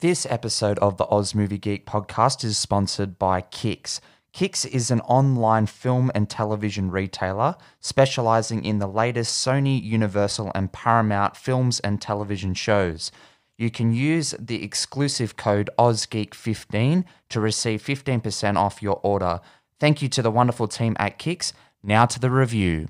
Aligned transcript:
This 0.00 0.26
episode 0.28 0.78
of 0.80 0.98
the 0.98 1.06
Oz 1.06 1.34
Movie 1.34 1.56
Geek 1.56 1.86
podcast 1.86 2.44
is 2.44 2.58
sponsored 2.58 3.18
by 3.18 3.40
Kix. 3.40 3.98
Kix 4.34 4.66
is 4.66 4.90
an 4.90 5.00
online 5.00 5.64
film 5.64 6.12
and 6.14 6.28
television 6.28 6.90
retailer 6.90 7.56
specializing 7.80 8.62
in 8.62 8.78
the 8.78 8.86
latest 8.88 9.42
Sony, 9.42 9.82
Universal, 9.82 10.52
and 10.54 10.70
Paramount 10.70 11.34
films 11.34 11.80
and 11.80 11.98
television 11.98 12.52
shows. 12.52 13.10
You 13.56 13.70
can 13.70 13.94
use 13.94 14.34
the 14.38 14.62
exclusive 14.62 15.38
code 15.38 15.70
OzGeek15 15.78 17.04
to 17.30 17.40
receive 17.40 17.82
15% 17.82 18.56
off 18.56 18.82
your 18.82 19.00
order. 19.02 19.40
Thank 19.80 20.02
you 20.02 20.10
to 20.10 20.20
the 20.20 20.30
wonderful 20.30 20.68
team 20.68 20.94
at 20.98 21.18
Kix. 21.18 21.54
Now 21.82 22.04
to 22.04 22.20
the 22.20 22.30
review. 22.30 22.88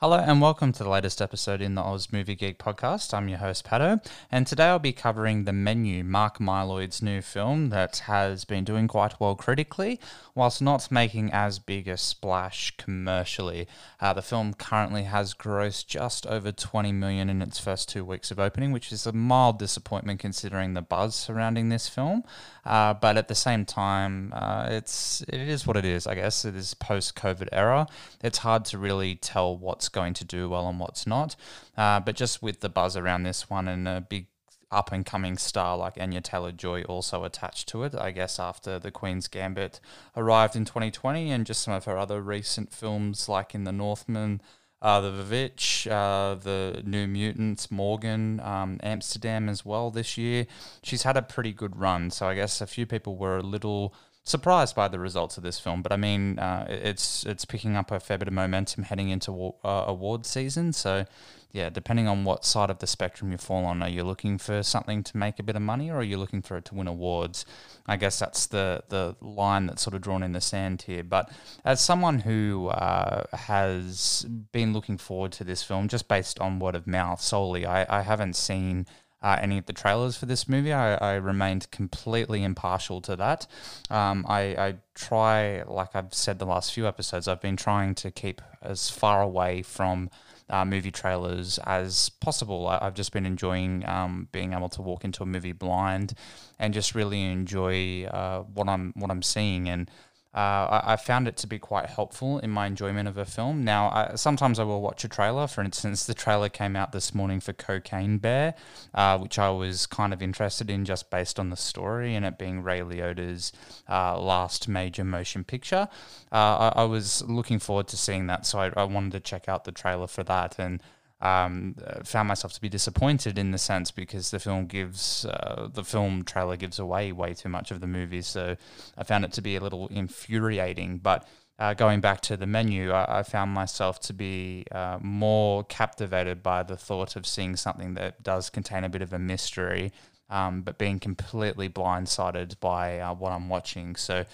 Hello 0.00 0.18
and 0.18 0.42
welcome 0.42 0.72
to 0.72 0.84
the 0.84 0.90
latest 0.90 1.22
episode 1.22 1.62
in 1.62 1.74
the 1.74 1.80
Oz 1.80 2.12
Movie 2.12 2.34
Geek 2.34 2.58
podcast. 2.58 3.14
I'm 3.14 3.30
your 3.30 3.38
host, 3.38 3.64
Pato, 3.64 4.06
and 4.30 4.46
today 4.46 4.66
I'll 4.66 4.78
be 4.78 4.92
covering 4.92 5.44
The 5.44 5.54
Menu, 5.54 6.04
Mark 6.04 6.38
Mylod's 6.38 7.00
new 7.00 7.22
film 7.22 7.70
that 7.70 7.96
has 8.00 8.44
been 8.44 8.62
doing 8.62 8.88
quite 8.88 9.18
well 9.18 9.34
critically, 9.34 9.98
whilst 10.34 10.60
not 10.60 10.90
making 10.90 11.32
as 11.32 11.58
big 11.58 11.88
a 11.88 11.96
splash 11.96 12.76
commercially. 12.76 13.66
Uh, 13.98 14.12
the 14.12 14.20
film 14.20 14.52
currently 14.52 15.04
has 15.04 15.32
grossed 15.32 15.86
just 15.86 16.26
over 16.26 16.52
20 16.52 16.92
million 16.92 17.30
in 17.30 17.40
its 17.40 17.58
first 17.58 17.88
two 17.88 18.04
weeks 18.04 18.30
of 18.30 18.38
opening, 18.38 18.72
which 18.72 18.92
is 18.92 19.06
a 19.06 19.12
mild 19.12 19.58
disappointment 19.58 20.20
considering 20.20 20.74
the 20.74 20.82
buzz 20.82 21.14
surrounding 21.14 21.70
this 21.70 21.88
film. 21.88 22.22
Uh, 22.66 22.92
but 22.92 23.16
at 23.16 23.28
the 23.28 23.34
same 23.34 23.64
time, 23.64 24.32
uh, 24.34 24.66
it's 24.68 25.22
it 25.22 25.40
is 25.40 25.66
what 25.66 25.76
it 25.76 25.84
is. 25.86 26.06
I 26.06 26.16
guess 26.16 26.44
it 26.44 26.54
is 26.54 26.74
post-COVID 26.74 27.48
era. 27.50 27.86
It's 28.22 28.38
hard 28.38 28.64
to 28.66 28.78
really 28.78 29.14
tell 29.14 29.56
what's 29.56 29.85
going 29.88 30.14
to 30.14 30.24
do 30.24 30.48
well 30.48 30.68
and 30.68 30.78
what's 30.78 31.06
not. 31.06 31.36
Uh, 31.76 32.00
but 32.00 32.16
just 32.16 32.42
with 32.42 32.60
the 32.60 32.68
buzz 32.68 32.96
around 32.96 33.22
this 33.22 33.48
one 33.50 33.68
and 33.68 33.86
a 33.86 34.00
big 34.00 34.26
up 34.70 34.92
and 34.92 35.06
coming 35.06 35.38
star 35.38 35.76
like 35.76 36.00
Anya 36.00 36.20
Taylor 36.20 36.52
Joy 36.52 36.82
also 36.82 37.24
attached 37.24 37.68
to 37.68 37.84
it, 37.84 37.94
I 37.94 38.10
guess, 38.10 38.38
after 38.38 38.78
The 38.78 38.90
Queen's 38.90 39.28
Gambit 39.28 39.80
arrived 40.16 40.56
in 40.56 40.64
2020 40.64 41.30
and 41.30 41.46
just 41.46 41.62
some 41.62 41.74
of 41.74 41.84
her 41.84 41.96
other 41.96 42.20
recent 42.20 42.72
films 42.72 43.28
like 43.28 43.54
In 43.54 43.64
the 43.64 43.72
Northman. 43.72 44.40
Uh, 44.82 45.00
the 45.00 45.10
VVitch, 45.10 45.90
uh, 45.90 46.34
the 46.34 46.82
New 46.84 47.06
Mutants, 47.06 47.70
Morgan, 47.70 48.40
um, 48.40 48.78
Amsterdam 48.82 49.48
as 49.48 49.64
well 49.64 49.90
this 49.90 50.18
year. 50.18 50.46
She's 50.82 51.02
had 51.02 51.16
a 51.16 51.22
pretty 51.22 51.52
good 51.52 51.76
run, 51.76 52.10
so 52.10 52.28
I 52.28 52.34
guess 52.34 52.60
a 52.60 52.66
few 52.66 52.84
people 52.84 53.16
were 53.16 53.38
a 53.38 53.42
little 53.42 53.94
surprised 54.26 54.74
by 54.74 54.88
the 54.88 54.98
results 54.98 55.36
of 55.36 55.44
this 55.44 55.58
film, 55.58 55.82
but 55.82 55.92
I 55.92 55.96
mean, 55.96 56.38
uh, 56.38 56.66
it's 56.68 57.24
it's 57.24 57.44
picking 57.44 57.76
up 57.76 57.90
a 57.90 58.00
fair 58.00 58.18
bit 58.18 58.28
of 58.28 58.34
momentum 58.34 58.82
heading 58.82 59.08
into 59.08 59.54
uh, 59.64 59.84
award 59.86 60.26
season. 60.26 60.72
So, 60.72 61.06
yeah, 61.52 61.70
depending 61.70 62.08
on 62.08 62.24
what 62.24 62.44
side 62.44 62.68
of 62.68 62.80
the 62.80 62.88
spectrum 62.88 63.30
you 63.30 63.38
fall 63.38 63.64
on, 63.64 63.82
are 63.82 63.88
you 63.88 64.02
looking 64.02 64.36
for 64.36 64.64
something 64.64 65.04
to 65.04 65.16
make 65.16 65.38
a 65.38 65.44
bit 65.44 65.54
of 65.54 65.62
money, 65.62 65.90
or 65.90 65.98
are 65.98 66.02
you 66.02 66.18
looking 66.18 66.42
for 66.42 66.56
it 66.56 66.64
to 66.66 66.74
win 66.74 66.88
awards? 66.88 67.46
I 67.86 67.96
guess 67.96 68.18
that's 68.18 68.46
the 68.46 68.82
the 68.88 69.16
line 69.20 69.66
that's 69.66 69.82
sort 69.82 69.94
of 69.94 70.02
drawn 70.02 70.24
in 70.24 70.32
the 70.32 70.40
sand 70.40 70.82
here. 70.82 71.04
But 71.04 71.30
as 71.64 71.80
someone 71.80 72.18
who 72.18 72.68
uh, 72.68 73.24
has 73.32 74.26
been 74.50 74.72
looking 74.72 74.98
forward 74.98 75.32
to 75.32 75.44
this 75.44 75.62
film 75.62 75.86
just 75.86 76.08
based 76.08 76.40
on 76.40 76.58
word 76.58 76.74
of 76.74 76.86
mouth 76.86 77.20
solely, 77.20 77.64
I, 77.64 78.00
I 78.00 78.02
haven't 78.02 78.34
seen 78.34 78.86
uh, 79.22 79.38
any 79.40 79.58
of 79.58 79.66
the 79.66 79.72
trailers 79.72 80.16
for 80.16 80.26
this 80.26 80.48
movie. 80.48 80.72
I, 80.72 80.94
I 80.94 81.14
remained 81.14 81.70
completely 81.70 82.44
impartial 82.44 83.00
to 83.02 83.16
that. 83.16 83.46
Um, 83.90 84.24
I, 84.28 84.40
I, 84.40 84.74
try, 84.94 85.62
like 85.64 85.94
I've 85.94 86.14
said 86.14 86.38
the 86.38 86.46
last 86.46 86.72
few 86.72 86.86
episodes, 86.86 87.28
I've 87.28 87.40
been 87.40 87.56
trying 87.56 87.94
to 87.96 88.10
keep 88.10 88.40
as 88.62 88.88
far 88.88 89.20
away 89.20 89.62
from 89.62 90.10
uh, 90.48 90.64
movie 90.64 90.90
trailers 90.90 91.58
as 91.64 92.08
possible. 92.08 92.66
I, 92.66 92.84
have 92.84 92.94
just 92.94 93.12
been 93.12 93.26
enjoying 93.26 93.86
um, 93.86 94.28
being 94.32 94.52
able 94.52 94.68
to 94.70 94.82
walk 94.82 95.04
into 95.04 95.22
a 95.22 95.26
movie 95.26 95.52
blind 95.52 96.14
and 96.58 96.72
just 96.72 96.94
really 96.94 97.22
enjoy 97.24 98.04
uh, 98.04 98.40
what 98.42 98.68
I'm 98.68 98.92
what 98.96 99.10
I'm 99.10 99.22
seeing 99.22 99.68
and. 99.68 99.90
Uh, 100.36 100.82
I, 100.84 100.92
I, 100.92 100.96
found 100.96 101.26
it 101.28 101.38
to 101.38 101.46
be 101.46 101.58
quite 101.58 101.86
helpful 101.86 102.38
in 102.40 102.50
my 102.50 102.66
enjoyment 102.66 103.08
of 103.08 103.16
a 103.16 103.24
film. 103.24 103.64
Now, 103.64 103.88
I, 103.88 104.16
sometimes 104.16 104.58
I 104.58 104.64
will 104.64 104.82
watch 104.82 105.02
a 105.02 105.08
trailer. 105.08 105.46
For 105.46 105.62
instance, 105.62 106.04
the 106.04 106.12
trailer 106.12 106.50
came 106.50 106.76
out 106.76 106.92
this 106.92 107.14
morning 107.14 107.40
for 107.40 107.54
Cocaine 107.54 108.18
Bear, 108.18 108.54
uh, 108.92 109.16
which 109.16 109.38
I 109.38 109.48
was 109.48 109.86
kind 109.86 110.12
of 110.12 110.20
interested 110.20 110.68
in 110.68 110.84
just 110.84 111.10
based 111.10 111.40
on 111.40 111.48
the 111.48 111.56
story 111.56 112.14
and 112.14 112.26
it 112.26 112.36
being 112.36 112.62
Ray 112.62 112.80
Liotta's 112.80 113.50
uh, 113.88 114.20
last 114.20 114.68
major 114.68 115.04
motion 115.04 115.42
picture. 115.42 115.88
Uh, 116.30 116.70
I, 116.76 116.82
I, 116.82 116.84
was 116.84 117.22
looking 117.22 117.58
forward 117.58 117.88
to 117.88 117.96
seeing 117.96 118.26
that, 118.26 118.44
so 118.44 118.58
I, 118.58 118.84
wanted 118.84 119.12
to 119.12 119.20
check 119.20 119.48
out 119.48 119.64
the 119.64 119.72
trailer 119.72 120.06
for 120.06 120.22
that. 120.24 120.58
And 120.58 120.82
um, 121.20 121.74
uh, 121.84 122.02
found 122.04 122.28
myself 122.28 122.52
to 122.52 122.60
be 122.60 122.68
disappointed 122.68 123.38
in 123.38 123.50
the 123.50 123.58
sense 123.58 123.90
because 123.90 124.30
the 124.30 124.38
film 124.38 124.66
gives 124.66 125.24
uh, 125.24 125.68
the 125.72 125.84
film 125.84 126.24
trailer 126.24 126.56
gives 126.56 126.78
away 126.78 127.12
way 127.12 127.32
too 127.32 127.48
much 127.48 127.70
of 127.70 127.80
the 127.80 127.86
movie, 127.86 128.22
so 128.22 128.56
I 128.98 129.04
found 129.04 129.24
it 129.24 129.32
to 129.32 129.42
be 129.42 129.56
a 129.56 129.60
little 129.60 129.88
infuriating. 129.88 130.98
But 130.98 131.26
uh, 131.58 131.72
going 131.72 132.00
back 132.00 132.20
to 132.22 132.36
the 132.36 132.46
menu, 132.46 132.92
I, 132.92 133.20
I 133.20 133.22
found 133.22 133.52
myself 133.52 133.98
to 134.00 134.12
be 134.12 134.66
uh, 134.70 134.98
more 135.00 135.64
captivated 135.64 136.42
by 136.42 136.62
the 136.62 136.76
thought 136.76 137.16
of 137.16 137.26
seeing 137.26 137.56
something 137.56 137.94
that 137.94 138.22
does 138.22 138.50
contain 138.50 138.84
a 138.84 138.90
bit 138.90 139.00
of 139.00 139.12
a 139.12 139.18
mystery 139.18 139.92
um, 140.28 140.62
but 140.62 140.78
being 140.78 140.98
completely 140.98 141.68
blindsided 141.68 142.58
by 142.60 142.98
uh, 142.98 143.14
what 143.14 143.32
I'm 143.32 143.48
watching. 143.48 143.96
So, 143.96 144.24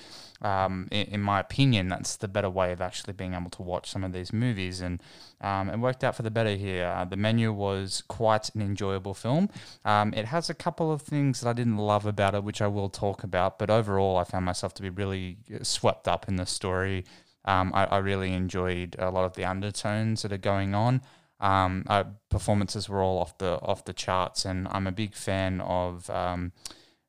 um, 0.41 0.89
in, 0.91 1.07
in, 1.07 1.21
my 1.21 1.39
opinion, 1.39 1.89
that's 1.89 2.17
the 2.17 2.29
better 2.29 2.51
way 2.51 2.73
of 2.73 2.81
actually 2.81 3.13
being 3.13 3.35
able 3.35 3.51
to 3.51 3.63
watch 3.63 3.91
some 3.91 4.03
of 4.03 4.13
these 4.13 4.33
movies, 4.33 4.81
and 4.81 5.01
um, 5.41 5.69
it 5.71 5.79
worked 5.79 6.03
out 6.03 6.17
for 6.17 6.23
the 6.23 6.31
better 6.31 6.57
here. 6.57 6.87
Uh, 6.87 7.05
the 7.05 7.17
menu 7.17 7.53
was 7.53 8.03
quite 8.09 8.53
an 8.55 8.63
enjoyable 8.63 9.15
film. 9.15 9.51
Um, 9.85 10.13
it 10.15 10.27
has 10.27 10.51
a 10.51 10.55
couple 10.55 10.91
of 10.91 11.03
things 11.03 11.41
that 11.41 11.49
I 11.49 11.53
didn't 11.53 11.77
love 11.77 12.07
about 12.07 12.35
it, 12.35 12.43
which 12.43 12.61
I 12.61 12.67
will 12.67 12.89
talk 12.89 13.23
about, 13.23 13.59
but 13.59 13.71
overall, 13.71 14.17
I 14.17 14.25
found 14.25 14.45
myself 14.45 14.75
to 14.75 14.83
be 14.83 14.91
really 14.91 15.37
uh, 15.55 15.63
swept 15.63 16.09
up 16.09 16.29
in 16.29 16.37
the 16.37 16.47
story. 16.47 17.05
Um, 17.45 17.73
I, 17.75 17.85
I 17.85 17.99
really 17.99 18.33
enjoyed 18.33 18.97
a 18.99 19.11
lot 19.11 19.25
of 19.25 19.35
the 19.35 19.45
undertones 19.45 20.23
that 20.23 20.33
are 20.33 20.39
going 20.39 20.75
on. 20.75 21.03
Um, 21.43 21.85
uh, 21.89 22.05
performances 22.31 22.89
were 22.89 23.03
all 23.03 23.19
off 23.19 23.37
the 23.39 23.61
off 23.61 23.85
the 23.85 23.93
charts, 23.93 24.45
and 24.45 24.69
I'm 24.71 24.87
a 24.87 24.93
big 24.93 25.15
fan 25.15 25.61
of 25.61 26.09
um, 26.09 26.53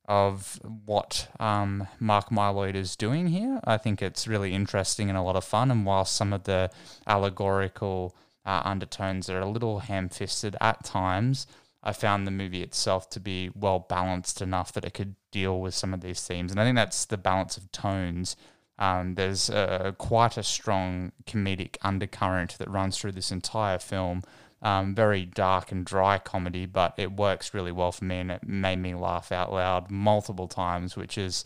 of 0.06 0.60
what 0.86 1.30
um, 1.40 1.88
Mark 2.00 2.30
Mylod 2.30 2.76
is 2.76 2.96
doing 2.96 3.28
here. 3.28 3.62
I 3.64 3.78
think 3.78 4.02
it's 4.02 4.28
really 4.28 4.54
interesting 4.54 5.08
and 5.10 5.18
a 5.18 5.22
lot 5.22 5.36
of 5.36 5.46
fun. 5.46 5.72
And 5.72 5.86
while 5.86 6.04
some 6.04 6.34
of 6.34 6.44
the 6.44 6.72
allegorical 7.08 8.16
uh, 8.46 8.62
undertones 8.66 9.30
are 9.30 9.40
a 9.40 9.50
little 9.50 9.80
ham-fisted 9.80 10.58
at 10.60 10.84
times, 10.84 11.48
I 11.84 11.94
found 11.94 12.26
the 12.26 12.32
movie 12.32 12.64
itself 12.64 13.10
to 13.12 13.20
be 13.20 13.52
well 13.56 13.80
balanced 13.80 14.42
enough 14.42 14.74
that 14.74 14.86
it 14.86 14.94
could 14.94 15.16
deal 15.32 15.62
with 15.62 15.74
some 15.74 15.94
of 15.94 16.02
these 16.02 16.26
themes. 16.26 16.52
And 16.52 16.60
I 16.60 16.66
think 16.66 16.76
that's 16.76 17.06
the 17.06 17.18
balance 17.18 17.56
of 17.56 17.72
tones 17.72 18.36
um, 18.80 19.16
there's 19.16 19.50
quite 19.98 20.38
a 20.38 20.44
strong 20.44 21.12
comedic 21.26 21.78
undercurrent 21.82 22.58
that 22.58 22.70
runs 22.70 22.98
through 22.98 23.14
this 23.14 23.32
entire 23.32 23.80
film. 23.80 24.24
Um, 24.62 24.96
very 24.96 25.26
dark 25.26 25.74
and 25.74 25.86
dry 25.86 26.18
comedy, 26.20 26.66
but 26.66 26.94
it 26.96 27.12
works 27.12 27.54
really 27.54 27.74
well 27.74 27.92
for 27.92 28.06
me, 28.06 28.20
and 28.20 28.32
it 28.32 28.48
made 28.48 28.78
me 28.78 28.96
laugh 28.96 29.30
out 29.30 29.52
loud 29.52 29.92
multiple 29.92 30.48
times, 30.48 30.96
which 30.96 31.18
is 31.18 31.44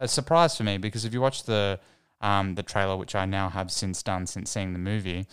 a 0.00 0.08
surprise 0.08 0.56
for 0.56 0.62
me 0.62 0.78
because 0.78 1.04
if 1.04 1.12
you 1.12 1.20
watch 1.20 1.44
the 1.44 1.78
um, 2.20 2.54
the 2.54 2.62
trailer, 2.62 2.96
which 2.96 3.14
I 3.14 3.26
now 3.26 3.50
have 3.50 3.70
since 3.70 4.02
done 4.02 4.26
since 4.26 4.50
seeing 4.50 4.72
the 4.72 4.78
movie, 4.78 5.26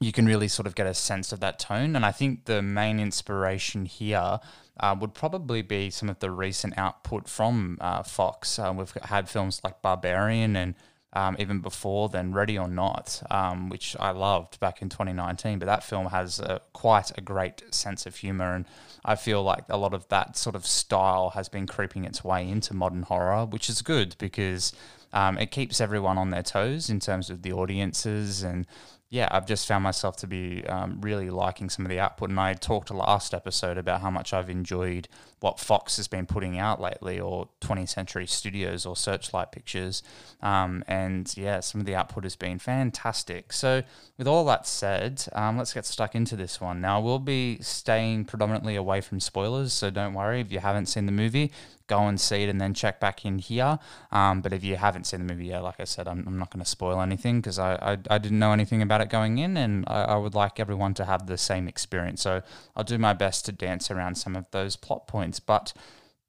you 0.00 0.12
can 0.12 0.26
really 0.26 0.48
sort 0.48 0.66
of 0.66 0.74
get 0.74 0.86
a 0.86 0.94
sense 0.94 1.32
of 1.32 1.40
that 1.40 1.58
tone. 1.58 1.96
And 1.96 2.04
I 2.04 2.12
think 2.12 2.44
the 2.44 2.62
main 2.62 3.00
inspiration 3.00 3.84
here 3.84 4.40
uh, 4.80 4.96
would 5.00 5.14
probably 5.14 5.62
be 5.62 5.90
some 5.90 6.08
of 6.08 6.20
the 6.20 6.30
recent 6.30 6.78
output 6.78 7.28
from 7.28 7.78
uh, 7.80 8.02
Fox. 8.02 8.58
Uh, 8.58 8.72
we've 8.76 8.92
had 9.02 9.28
films 9.28 9.60
like 9.64 9.82
Barbarian 9.82 10.56
and 10.56 10.74
um, 11.14 11.36
even 11.38 11.60
before 11.60 12.08
then 12.08 12.32
Ready 12.32 12.58
or 12.58 12.68
Not, 12.68 13.22
um, 13.30 13.70
which 13.70 13.96
I 13.98 14.10
loved 14.10 14.60
back 14.60 14.82
in 14.82 14.88
2019. 14.88 15.58
But 15.58 15.66
that 15.66 15.82
film 15.82 16.06
has 16.06 16.38
a, 16.38 16.60
quite 16.74 17.16
a 17.16 17.20
great 17.20 17.62
sense 17.74 18.06
of 18.06 18.16
humor, 18.16 18.54
and 18.54 18.66
I 19.04 19.16
feel 19.16 19.42
like 19.42 19.64
a 19.68 19.78
lot 19.78 19.94
of 19.94 20.06
that 20.08 20.36
sort 20.36 20.54
of 20.54 20.66
style 20.66 21.30
has 21.30 21.48
been 21.48 21.66
creeping 21.66 22.04
its 22.04 22.22
way 22.22 22.46
into 22.48 22.74
modern 22.74 23.02
horror, 23.02 23.46
which 23.46 23.70
is 23.70 23.80
good 23.80 24.16
because 24.18 24.72
um, 25.12 25.38
it 25.38 25.50
keeps 25.50 25.80
everyone 25.80 26.18
on 26.18 26.30
their 26.30 26.42
toes 26.42 26.90
in 26.90 27.00
terms 27.00 27.30
of 27.30 27.42
the 27.42 27.52
audiences 27.52 28.42
and 28.42 28.66
yeah, 29.10 29.26
I've 29.30 29.46
just 29.46 29.66
found 29.66 29.84
myself 29.84 30.16
to 30.16 30.26
be 30.26 30.66
um, 30.66 31.00
really 31.00 31.30
liking 31.30 31.70
some 31.70 31.86
of 31.86 31.88
the 31.88 31.98
output. 31.98 32.28
And 32.28 32.38
I 32.38 32.52
talked 32.52 32.90
last 32.90 33.32
episode 33.32 33.78
about 33.78 34.02
how 34.02 34.10
much 34.10 34.34
I've 34.34 34.50
enjoyed 34.50 35.08
what 35.40 35.58
Fox 35.58 35.96
has 35.96 36.08
been 36.08 36.26
putting 36.26 36.58
out 36.58 36.78
lately, 36.78 37.18
or 37.18 37.48
20th 37.62 37.88
Century 37.88 38.26
Studios, 38.26 38.84
or 38.84 38.96
Searchlight 38.96 39.50
Pictures. 39.50 40.02
Um, 40.42 40.84
and 40.86 41.34
yeah, 41.38 41.60
some 41.60 41.80
of 41.80 41.86
the 41.86 41.94
output 41.94 42.24
has 42.24 42.36
been 42.36 42.58
fantastic. 42.58 43.52
So, 43.54 43.82
with 44.18 44.28
all 44.28 44.44
that 44.44 44.66
said, 44.66 45.24
um, 45.32 45.56
let's 45.56 45.72
get 45.72 45.86
stuck 45.86 46.14
into 46.14 46.36
this 46.36 46.60
one. 46.60 46.82
Now, 46.82 47.00
we'll 47.00 47.18
be 47.18 47.58
staying 47.62 48.26
predominantly 48.26 48.76
away 48.76 49.00
from 49.00 49.20
spoilers, 49.20 49.72
so 49.72 49.88
don't 49.88 50.12
worry 50.12 50.40
if 50.42 50.52
you 50.52 50.58
haven't 50.58 50.86
seen 50.86 51.06
the 51.06 51.12
movie 51.12 51.50
go 51.88 52.06
and 52.06 52.20
see 52.20 52.44
it 52.44 52.48
and 52.48 52.60
then 52.60 52.74
check 52.74 53.00
back 53.00 53.24
in 53.24 53.38
here. 53.38 53.78
Um, 54.12 54.40
but 54.40 54.52
if 54.52 54.62
you 54.62 54.76
haven't 54.76 55.04
seen 55.04 55.26
the 55.26 55.32
movie 55.32 55.46
yet, 55.46 55.62
like 55.62 55.80
I 55.80 55.84
said, 55.84 56.06
I'm, 56.06 56.24
I'm 56.26 56.38
not 56.38 56.50
going 56.50 56.62
to 56.62 56.70
spoil 56.70 57.00
anything 57.00 57.40
because 57.40 57.58
I, 57.58 57.74
I, 57.74 57.98
I, 58.10 58.18
didn't 58.18 58.38
know 58.38 58.52
anything 58.52 58.82
about 58.82 59.00
it 59.00 59.10
going 59.10 59.38
in 59.38 59.56
and 59.56 59.84
I, 59.88 60.02
I, 60.02 60.16
would 60.16 60.34
like 60.34 60.60
everyone 60.60 60.94
to 60.94 61.04
have 61.04 61.26
the 61.26 61.36
same 61.36 61.66
experience. 61.66 62.22
So 62.22 62.42
I'll 62.76 62.84
do 62.84 62.98
my 62.98 63.14
best 63.14 63.46
to 63.46 63.52
dance 63.52 63.90
around 63.90 64.16
some 64.16 64.36
of 64.36 64.48
those 64.50 64.76
plot 64.76 65.08
points. 65.08 65.40
But 65.40 65.72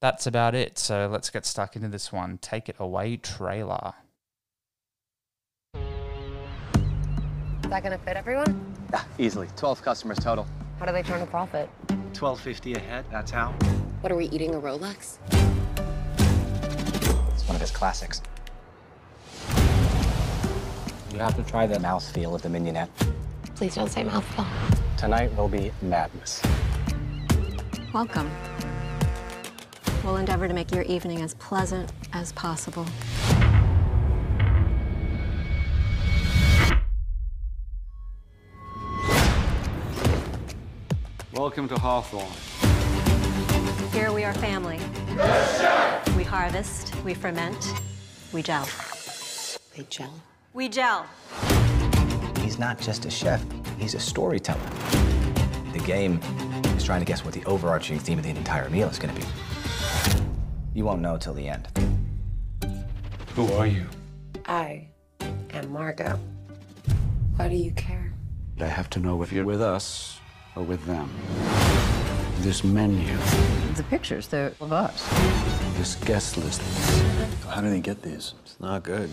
that's 0.02 0.26
about 0.26 0.56
it. 0.56 0.80
So 0.80 1.10
let's 1.12 1.30
get 1.30 1.46
stuck 1.46 1.76
into 1.76 1.90
this 1.90 2.12
one. 2.12 2.40
Take 2.40 2.70
it 2.70 2.78
away, 2.80 3.18
trailer. 3.18 3.94
Is 5.76 5.82
that 7.70 7.84
going 7.84 7.98
to 7.98 8.04
fit 8.04 8.18
everyone? 8.18 8.76
Yeah, 8.92 9.04
easily. 9.20 9.48
12 9.56 9.82
customers 9.84 10.18
total. 10.18 10.48
How 10.80 10.86
do 10.86 10.94
they 10.94 11.04
turn 11.04 11.22
a 11.22 11.28
profit? 11.28 11.70
1250 12.10 12.74
a 12.74 12.80
head, 12.80 13.06
that's 13.12 13.32
how. 13.32 13.52
What 14.02 14.12
are 14.12 14.16
we 14.16 14.26
eating, 14.26 14.56
a 14.56 14.60
Rolex? 14.60 15.18
It's 17.34 17.48
one 17.48 17.56
of 17.56 17.62
his 17.62 17.72
classics. 17.72 18.22
You 21.14 21.20
have 21.20 21.36
to 21.36 21.44
try 21.44 21.68
the 21.68 21.80
mouthfeel 21.80 22.34
of 22.36 22.42
the 22.42 22.50
mignonette. 22.50 22.90
Please 23.56 23.76
don't 23.76 23.90
say 23.90 24.04
mouthfeel. 24.04 24.48
Tonight 24.98 25.36
will 25.36 25.48
be 25.48 25.72
madness. 25.82 26.42
Welcome. 27.94 28.30
We'll 30.04 30.18
endeavor 30.18 30.48
to 30.48 30.54
make 30.54 30.72
your 30.74 30.84
evening 30.84 31.22
as 31.22 31.34
pleasant 31.36 31.92
as 32.14 32.32
possible. 32.34 32.86
Welcome 41.40 41.70
to 41.70 41.80
Hawthorne. 41.80 42.28
Here 43.94 44.12
we 44.12 44.26
are 44.26 44.34
family. 44.34 44.78
We 46.18 46.24
harvest, 46.26 46.94
we 47.06 47.14
ferment, 47.14 47.76
we 48.34 48.44
gel. 48.44 48.68
They 49.74 49.84
gel. 49.84 50.14
We 50.52 50.68
gel. 50.68 51.06
He's 52.42 52.60
not 52.60 52.78
just 52.78 53.06
a 53.06 53.10
chef, 53.10 53.42
he's 53.78 53.94
a 53.94 54.02
storyteller. 54.02 54.60
The 55.72 55.82
game 55.86 56.20
is 56.76 56.84
trying 56.84 57.00
to 57.00 57.06
guess 57.06 57.24
what 57.24 57.34
the 57.34 57.46
overarching 57.46 58.00
theme 58.00 58.18
of 58.18 58.26
the 58.26 58.32
entire 58.32 58.70
meal 58.70 58.90
is 58.90 59.00
going 59.00 59.16
to 59.16 59.22
be. 59.22 59.28
You 60.74 60.84
won't 60.84 61.02
know 61.02 61.18
till 61.18 61.34
the 61.34 61.48
end. 61.48 61.70
Who 63.36 63.50
are 63.54 63.66
you? 63.66 63.86
I 64.46 64.90
am 65.52 65.72
Margot. 65.72 66.20
Why 67.38 67.48
do 67.48 67.56
you 67.56 67.72
care? 67.72 68.12
I 68.60 68.66
have 68.66 68.90
to 68.90 69.00
know 69.00 69.24
if 69.24 69.32
you're 69.32 69.46
with 69.46 69.62
us 69.62 70.20
or 70.60 70.64
with 70.64 70.86
them. 70.86 71.10
This 72.42 72.64
menu, 72.64 73.16
The 73.76 73.84
pictures, 73.84 74.28
they're 74.28 74.54
of 74.60 74.74
us. 74.74 75.08
this 75.78 75.96
guest 75.96 76.38
list, 76.38 76.62
How 77.48 77.62
did 77.62 77.72
they 77.72 77.80
get 77.80 78.02
these? 78.02 78.34
It's 78.44 78.60
not 78.60 78.84
good. 78.84 79.10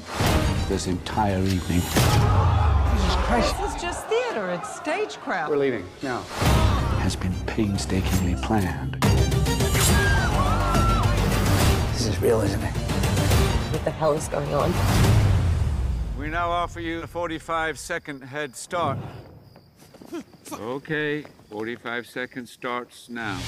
this 0.69 0.89
entire 0.89 1.39
evening. 1.39 1.81
This 3.31 3.53
is 3.75 3.81
just 3.81 4.07
theater, 4.09 4.51
it's 4.51 4.75
stagecraft. 4.77 5.51
We're 5.51 5.57
leaving 5.59 5.85
now. 6.03 6.23
Has 7.03 7.15
been 7.15 7.35
painstakingly 7.47 8.35
planned. 8.43 8.95
This 11.93 12.07
is 12.09 12.21
real, 12.21 12.41
isn't 12.41 12.61
it? 12.63 12.73
What 13.73 13.85
the 13.85 13.91
hell 13.93 14.15
is 14.15 14.27
going 14.29 14.53
on? 14.53 14.73
We 16.19 16.29
now 16.29 16.51
offer 16.51 16.81
you 16.81 17.03
a 17.03 17.07
45 17.07 17.79
second 17.79 18.23
head 18.23 18.57
start. 18.57 18.99
Okay, 20.53 21.25
45 21.51 22.07
seconds 22.07 22.51
starts 22.53 23.09
now. 23.09 23.39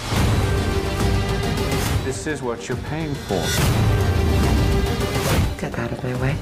This 2.05 2.26
is 2.26 2.43
what 2.43 2.69
you're 2.69 2.76
paying 2.88 3.14
for. 3.14 3.43
Get 5.60 5.78
out 5.78 5.93
of 5.93 6.02
my 6.02 6.14
way. 6.20 6.37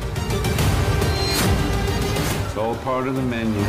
It's 2.46 2.56
all 2.56 2.76
part 2.76 3.08
of 3.08 3.16
the 3.16 3.22
menu. 3.22 3.60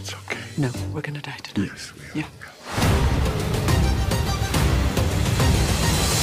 It's 0.00 0.14
okay. 0.14 0.40
No, 0.58 0.70
we're 0.92 1.02
gonna 1.02 1.20
die 1.20 1.36
tonight. 1.42 1.70
Yes, 1.72 1.92
we 1.94 2.22
are. 2.22 2.24
Yeah. 2.24 2.28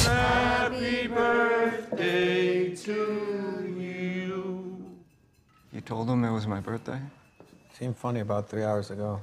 Happy 0.04 1.06
birthday 1.06 2.74
to 2.74 3.74
you. 3.78 4.84
You 5.72 5.80
told 5.80 6.10
him 6.10 6.24
it 6.24 6.32
was 6.32 6.46
my 6.46 6.60
birthday? 6.60 7.00
Seemed 7.82 7.96
funny 7.96 8.20
about 8.20 8.48
three 8.48 8.62
hours 8.62 8.92
ago. 8.92 9.20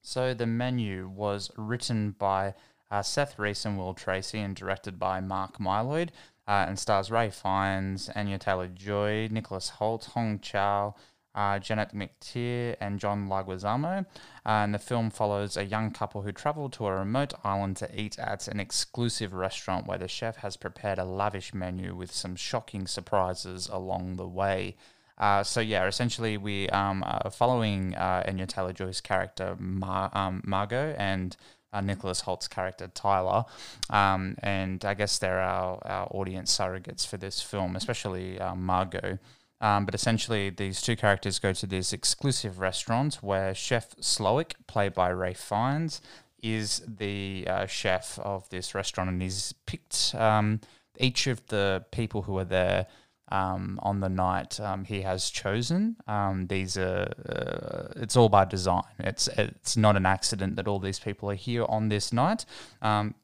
So 0.00 0.32
the 0.32 0.46
menu 0.46 1.06
was 1.06 1.50
written 1.54 2.12
by 2.12 2.54
uh, 2.90 3.02
Seth 3.02 3.38
Reiss 3.38 3.66
and 3.66 3.76
Will 3.76 3.92
Tracy 3.92 4.38
and 4.38 4.56
directed 4.56 4.98
by 4.98 5.20
Mark 5.20 5.58
Mylod 5.58 6.08
uh, 6.48 6.64
and 6.66 6.78
stars 6.78 7.10
Ray 7.10 7.28
Fiennes, 7.28 8.08
Anya 8.16 8.38
Taylor-Joy, 8.38 9.28
Nicholas 9.30 9.72
Hoult, 9.78 10.06
Hong 10.14 10.38
Chau, 10.38 10.94
uh, 11.34 11.58
Janet 11.58 11.94
McTeer, 11.94 12.76
and 12.80 12.98
John 12.98 13.28
Leguizamo. 13.28 14.00
Uh, 14.00 14.04
and 14.44 14.74
the 14.74 14.78
film 14.78 15.10
follows 15.10 15.56
a 15.56 15.64
young 15.64 15.90
couple 15.90 16.22
who 16.22 16.32
travel 16.32 16.68
to 16.70 16.86
a 16.86 16.94
remote 16.94 17.34
island 17.44 17.76
to 17.78 18.00
eat 18.00 18.18
at 18.18 18.48
an 18.48 18.60
exclusive 18.60 19.32
restaurant 19.32 19.86
where 19.86 19.98
the 19.98 20.08
chef 20.08 20.36
has 20.36 20.56
prepared 20.56 20.98
a 20.98 21.04
lavish 21.04 21.54
menu 21.54 21.94
with 21.94 22.12
some 22.12 22.36
shocking 22.36 22.86
surprises 22.86 23.68
along 23.72 24.16
the 24.16 24.26
way. 24.26 24.76
Uh, 25.18 25.44
so 25.44 25.60
yeah, 25.60 25.86
essentially 25.86 26.38
we 26.38 26.68
um, 26.70 27.04
are 27.06 27.30
following 27.30 27.94
uh, 27.94 28.22
Taylor 28.48 28.72
Joy's 28.72 29.02
character 29.02 29.54
Mar- 29.58 30.10
um, 30.14 30.42
Margot 30.46 30.94
and 30.98 31.36
uh, 31.72 31.80
Nicholas 31.82 32.22
Hoult's 32.22 32.48
character 32.48 32.88
Tyler, 32.88 33.44
um, 33.90 34.34
and 34.42 34.84
I 34.84 34.94
guess 34.94 35.18
they're 35.18 35.40
our, 35.40 35.78
our 35.84 36.08
audience 36.10 36.56
surrogates 36.56 37.06
for 37.06 37.16
this 37.16 37.40
film, 37.40 37.76
especially 37.76 38.40
uh, 38.40 38.54
Margot. 38.54 39.18
Um, 39.60 39.84
but 39.84 39.94
essentially, 39.94 40.50
these 40.50 40.80
two 40.80 40.96
characters 40.96 41.38
go 41.38 41.52
to 41.52 41.66
this 41.66 41.92
exclusive 41.92 42.60
restaurant 42.60 43.16
where 43.16 43.54
Chef 43.54 43.94
Slowik, 43.96 44.52
played 44.66 44.94
by 44.94 45.08
Ray 45.08 45.34
Fiennes, 45.34 46.00
is 46.42 46.82
the 46.86 47.46
uh, 47.46 47.66
chef 47.66 48.18
of 48.20 48.48
this 48.48 48.74
restaurant, 48.74 49.10
and 49.10 49.20
he's 49.20 49.52
picked 49.66 50.14
um, 50.14 50.60
each 50.98 51.26
of 51.26 51.46
the 51.46 51.84
people 51.90 52.22
who 52.22 52.38
are 52.38 52.44
there 52.44 52.86
um, 53.30 53.78
on 53.82 54.00
the 54.00 54.08
night 54.08 54.58
um, 54.58 54.84
he 54.84 55.02
has 55.02 55.30
chosen. 55.30 55.96
Um, 56.06 56.46
these 56.48 56.76
are 56.76 57.12
uh, 57.28 58.00
it's 58.02 58.16
all 58.16 58.28
by 58.28 58.44
design. 58.44 58.82
It's 58.98 59.28
it's 59.28 59.76
not 59.76 59.96
an 59.96 60.06
accident 60.06 60.56
that 60.56 60.66
all 60.66 60.78
these 60.78 60.98
people 60.98 61.30
are 61.30 61.36
here 61.36 61.64
on 61.68 61.88
this 61.88 62.12
night. 62.12 62.44
Um, 62.82 63.14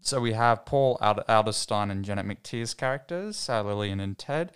so 0.00 0.20
we 0.20 0.32
have 0.32 0.64
Paul 0.64 0.98
Ald- 1.00 1.24
Alderstein 1.28 1.90
and 1.90 2.04
Janet 2.04 2.26
McTeer's 2.26 2.74
characters, 2.74 3.48
uh, 3.48 3.62
Lillian 3.62 4.00
and 4.00 4.18
Ted. 4.18 4.52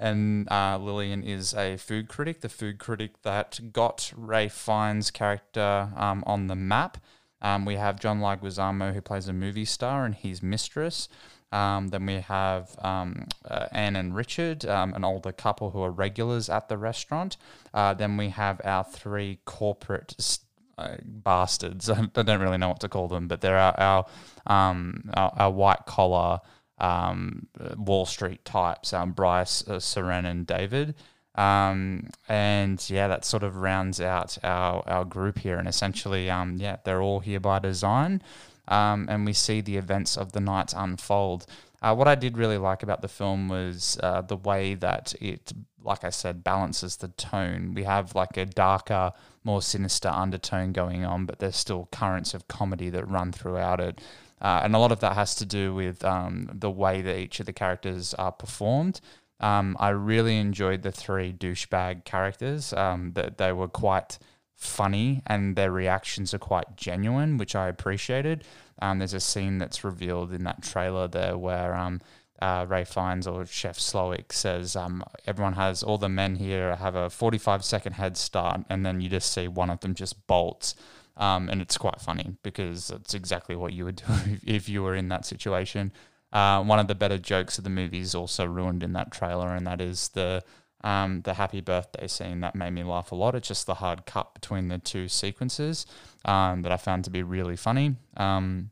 And 0.00 0.50
uh, 0.50 0.78
Lillian 0.80 1.22
is 1.22 1.52
a 1.52 1.76
food 1.76 2.08
critic, 2.08 2.40
the 2.40 2.48
food 2.48 2.78
critic 2.78 3.20
that 3.22 3.60
got 3.70 4.10
Ray 4.16 4.48
Fiennes' 4.48 5.10
character 5.10 5.90
um, 5.94 6.24
on 6.26 6.46
the 6.46 6.56
map. 6.56 6.96
Um, 7.42 7.66
we 7.66 7.76
have 7.76 8.00
John 8.00 8.20
Leguizamo, 8.20 8.94
who 8.94 9.02
plays 9.02 9.28
a 9.28 9.34
movie 9.34 9.66
star, 9.66 10.06
and 10.06 10.14
his 10.14 10.42
mistress. 10.42 11.08
Um, 11.52 11.88
then 11.88 12.06
we 12.06 12.14
have 12.14 12.74
um, 12.78 13.26
uh, 13.44 13.66
Anne 13.72 13.96
and 13.96 14.14
Richard, 14.14 14.64
um, 14.64 14.94
an 14.94 15.04
older 15.04 15.32
couple 15.32 15.70
who 15.70 15.82
are 15.82 15.90
regulars 15.90 16.48
at 16.48 16.68
the 16.68 16.78
restaurant. 16.78 17.36
Uh, 17.74 17.92
then 17.92 18.16
we 18.16 18.30
have 18.30 18.60
our 18.64 18.84
three 18.84 19.40
corporate 19.44 20.14
s- 20.18 20.40
uh, 20.78 20.96
bastards. 21.02 21.90
I 21.90 22.06
don't 22.06 22.40
really 22.40 22.56
know 22.56 22.68
what 22.68 22.80
to 22.80 22.88
call 22.88 23.08
them, 23.08 23.28
but 23.28 23.42
they're 23.42 23.58
our 23.58 23.78
our, 23.78 24.06
um, 24.46 25.10
our, 25.14 25.32
our 25.36 25.50
white 25.50 25.84
collar 25.86 26.40
um, 26.80 27.46
Wall 27.76 28.06
Street 28.06 28.44
types, 28.44 28.92
um, 28.92 29.12
Bryce, 29.12 29.66
uh, 29.68 29.74
Seren, 29.74 30.24
and 30.24 30.46
David. 30.46 30.94
Um, 31.34 32.10
and 32.28 32.84
yeah, 32.90 33.08
that 33.08 33.24
sort 33.24 33.42
of 33.42 33.56
rounds 33.56 34.00
out 34.00 34.36
our, 34.42 34.82
our 34.86 35.04
group 35.04 35.38
here. 35.38 35.58
And 35.58 35.68
essentially, 35.68 36.28
um, 36.28 36.56
yeah, 36.56 36.76
they're 36.84 37.02
all 37.02 37.20
here 37.20 37.40
by 37.40 37.58
design. 37.60 38.22
Um, 38.68 39.06
and 39.08 39.26
we 39.26 39.32
see 39.32 39.60
the 39.60 39.76
events 39.76 40.16
of 40.16 40.32
the 40.32 40.40
night 40.40 40.74
unfold. 40.76 41.46
Uh, 41.82 41.94
what 41.94 42.08
I 42.08 42.14
did 42.14 42.36
really 42.36 42.58
like 42.58 42.82
about 42.82 43.00
the 43.00 43.08
film 43.08 43.48
was 43.48 43.98
uh, 44.02 44.20
the 44.20 44.36
way 44.36 44.74
that 44.74 45.14
it, 45.20 45.52
like 45.82 46.04
I 46.04 46.10
said, 46.10 46.44
balances 46.44 46.96
the 46.96 47.08
tone. 47.08 47.72
We 47.74 47.84
have 47.84 48.14
like 48.14 48.36
a 48.36 48.44
darker, 48.44 49.12
more 49.44 49.62
sinister 49.62 50.08
undertone 50.08 50.72
going 50.72 51.04
on, 51.04 51.24
but 51.24 51.38
there's 51.38 51.56
still 51.56 51.88
currents 51.90 52.34
of 52.34 52.48
comedy 52.48 52.90
that 52.90 53.08
run 53.08 53.32
throughout 53.32 53.80
it. 53.80 54.00
Uh, 54.40 54.60
and 54.64 54.74
a 54.74 54.78
lot 54.78 54.92
of 54.92 55.00
that 55.00 55.14
has 55.14 55.34
to 55.36 55.46
do 55.46 55.74
with 55.74 56.04
um, 56.04 56.50
the 56.52 56.70
way 56.70 57.02
that 57.02 57.18
each 57.18 57.40
of 57.40 57.46
the 57.46 57.52
characters 57.52 58.14
are 58.14 58.32
performed. 58.32 59.00
Um, 59.40 59.76
I 59.80 59.90
really 59.90 60.36
enjoyed 60.36 60.82
the 60.82 60.92
three 60.92 61.32
douchebag 61.32 62.04
characters. 62.04 62.72
Um, 62.72 63.12
that 63.12 63.38
they 63.38 63.52
were 63.52 63.68
quite 63.68 64.18
funny 64.56 65.22
and 65.26 65.56
their 65.56 65.72
reactions 65.72 66.34
are 66.34 66.38
quite 66.38 66.76
genuine, 66.76 67.38
which 67.38 67.56
I 67.56 67.68
appreciated. 67.68 68.44
Um, 68.82 68.98
there's 68.98 69.14
a 69.14 69.20
scene 69.20 69.58
that's 69.58 69.84
revealed 69.84 70.32
in 70.32 70.44
that 70.44 70.62
trailer 70.62 71.08
there 71.08 71.36
where 71.36 71.74
um, 71.74 72.00
uh, 72.40 72.66
Ray 72.68 72.84
Fiennes 72.84 73.26
or 73.26 73.44
Chef 73.46 73.78
Slowik 73.78 74.32
says 74.32 74.76
um, 74.76 75.02
everyone 75.26 75.54
has 75.54 75.82
all 75.82 75.98
the 75.98 76.08
men 76.08 76.36
here 76.36 76.76
have 76.76 76.94
a 76.94 77.10
45 77.10 77.64
second 77.64 77.94
head 77.94 78.16
start, 78.16 78.62
and 78.68 78.84
then 78.84 79.00
you 79.00 79.08
just 79.08 79.32
see 79.32 79.48
one 79.48 79.70
of 79.70 79.80
them 79.80 79.94
just 79.94 80.26
bolts. 80.26 80.74
Um, 81.16 81.48
and 81.48 81.60
it's 81.60 81.76
quite 81.76 82.00
funny 82.00 82.36
because 82.42 82.90
it's 82.90 83.14
exactly 83.14 83.56
what 83.56 83.72
you 83.72 83.84
would 83.84 83.96
do 83.96 84.04
if, 84.08 84.40
if 84.46 84.68
you 84.68 84.82
were 84.82 84.94
in 84.94 85.08
that 85.08 85.24
situation. 85.24 85.92
Uh, 86.32 86.62
one 86.62 86.78
of 86.78 86.88
the 86.88 86.94
better 86.94 87.18
jokes 87.18 87.58
of 87.58 87.64
the 87.64 87.70
movie 87.70 88.00
is 88.00 88.14
also 88.14 88.46
ruined 88.46 88.82
in 88.82 88.92
that 88.92 89.10
trailer, 89.10 89.48
and 89.48 89.66
that 89.66 89.80
is 89.80 90.08
the 90.10 90.42
um, 90.82 91.22
the 91.22 91.34
happy 91.34 91.60
birthday 91.60 92.06
scene 92.06 92.40
that 92.40 92.54
made 92.54 92.70
me 92.70 92.82
laugh 92.84 93.12
a 93.12 93.14
lot. 93.14 93.34
It's 93.34 93.48
just 93.48 93.66
the 93.66 93.74
hard 93.74 94.06
cut 94.06 94.32
between 94.32 94.68
the 94.68 94.78
two 94.78 95.08
sequences 95.08 95.84
um, 96.24 96.62
that 96.62 96.72
I 96.72 96.76
found 96.78 97.04
to 97.04 97.10
be 97.10 97.22
really 97.22 97.56
funny. 97.56 97.96
Um, 98.16 98.70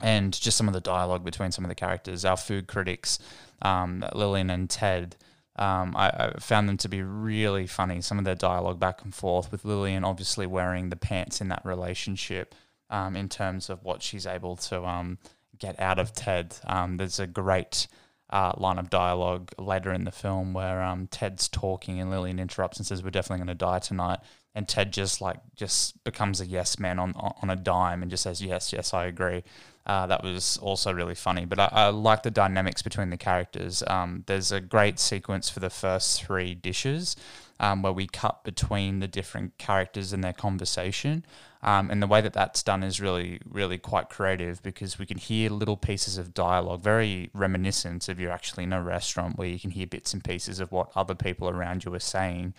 and 0.00 0.38
just 0.38 0.56
some 0.58 0.68
of 0.68 0.74
the 0.74 0.80
dialogue 0.80 1.24
between 1.24 1.52
some 1.52 1.64
of 1.64 1.68
the 1.68 1.74
characters. 1.74 2.24
Our 2.24 2.36
food 2.36 2.66
critics, 2.66 3.18
um, 3.62 4.04
Lillian 4.14 4.50
and 4.50 4.68
Ted, 4.68 5.16
um, 5.56 5.94
I, 5.96 6.08
I, 6.08 6.32
found 6.38 6.68
them 6.68 6.78
to 6.78 6.88
be 6.88 7.02
really 7.02 7.66
funny. 7.66 8.00
Some 8.00 8.18
of 8.18 8.24
their 8.24 8.34
dialogue 8.34 8.80
back 8.80 9.02
and 9.04 9.14
forth 9.14 9.52
with 9.52 9.66
Lillian 9.66 10.02
obviously 10.02 10.46
wearing 10.46 10.88
the 10.88 10.96
pants 10.96 11.42
in 11.42 11.48
that 11.48 11.64
relationship 11.64 12.54
um, 12.88 13.16
in 13.16 13.28
terms 13.28 13.68
of 13.68 13.84
what 13.84 14.02
she's 14.02 14.26
able 14.26 14.56
to 14.56 14.82
um, 14.84 15.18
get 15.58 15.78
out 15.78 15.98
of 15.98 16.14
Ted. 16.14 16.56
Um, 16.66 16.96
there's 16.96 17.20
a 17.20 17.26
great 17.26 17.86
uh, 18.30 18.52
line 18.56 18.78
of 18.78 18.88
dialogue 18.88 19.50
later 19.58 19.92
in 19.92 20.04
the 20.04 20.10
film 20.10 20.54
where 20.54 20.82
um, 20.82 21.06
Ted's 21.06 21.48
talking 21.48 22.00
and 22.00 22.10
Lillian 22.10 22.38
interrupts 22.38 22.78
and 22.78 22.86
says, 22.86 23.02
"We're 23.02 23.10
definitely 23.10 23.44
going 23.44 23.58
to 23.58 23.64
die 23.64 23.78
tonight." 23.78 24.20
And 24.54 24.66
Ted 24.66 24.90
just 24.90 25.20
like 25.20 25.38
just 25.54 26.02
becomes 26.02 26.40
a 26.40 26.46
yes 26.46 26.78
man 26.78 26.98
on 26.98 27.12
on 27.14 27.50
a 27.50 27.56
dime 27.56 28.00
and 28.00 28.10
just 28.10 28.22
says, 28.22 28.40
"Yes, 28.42 28.72
yes, 28.72 28.94
I 28.94 29.04
agree." 29.04 29.44
Uh, 29.84 30.06
that 30.06 30.22
was 30.22 30.58
also 30.58 30.92
really 30.92 31.14
funny. 31.14 31.44
But 31.44 31.58
I, 31.58 31.68
I 31.72 31.88
like 31.88 32.22
the 32.22 32.30
dynamics 32.30 32.82
between 32.82 33.10
the 33.10 33.16
characters. 33.16 33.82
Um, 33.86 34.22
there's 34.26 34.52
a 34.52 34.60
great 34.60 34.98
sequence 34.98 35.50
for 35.50 35.60
the 35.60 35.70
first 35.70 36.22
three 36.22 36.54
dishes 36.54 37.16
um, 37.58 37.82
where 37.82 37.92
we 37.92 38.06
cut 38.06 38.44
between 38.44 39.00
the 39.00 39.08
different 39.08 39.58
characters 39.58 40.12
and 40.12 40.22
their 40.22 40.32
conversation. 40.32 41.24
Um, 41.64 41.90
and 41.90 42.02
the 42.02 42.08
way 42.08 42.20
that 42.20 42.32
that's 42.32 42.62
done 42.62 42.82
is 42.82 43.00
really, 43.00 43.40
really 43.48 43.78
quite 43.78 44.08
creative 44.08 44.60
because 44.64 44.98
we 44.98 45.06
can 45.06 45.18
hear 45.18 45.48
little 45.48 45.76
pieces 45.76 46.18
of 46.18 46.34
dialogue, 46.34 46.82
very 46.82 47.30
reminiscent 47.32 48.08
of 48.08 48.18
you're 48.18 48.32
actually 48.32 48.64
in 48.64 48.72
a 48.72 48.82
restaurant 48.82 49.38
where 49.38 49.46
you 49.46 49.60
can 49.60 49.70
hear 49.70 49.86
bits 49.86 50.12
and 50.12 50.24
pieces 50.24 50.58
of 50.58 50.72
what 50.72 50.90
other 50.96 51.14
people 51.14 51.48
around 51.48 51.84
you 51.84 51.94
are 51.94 52.00
saying. 52.00 52.52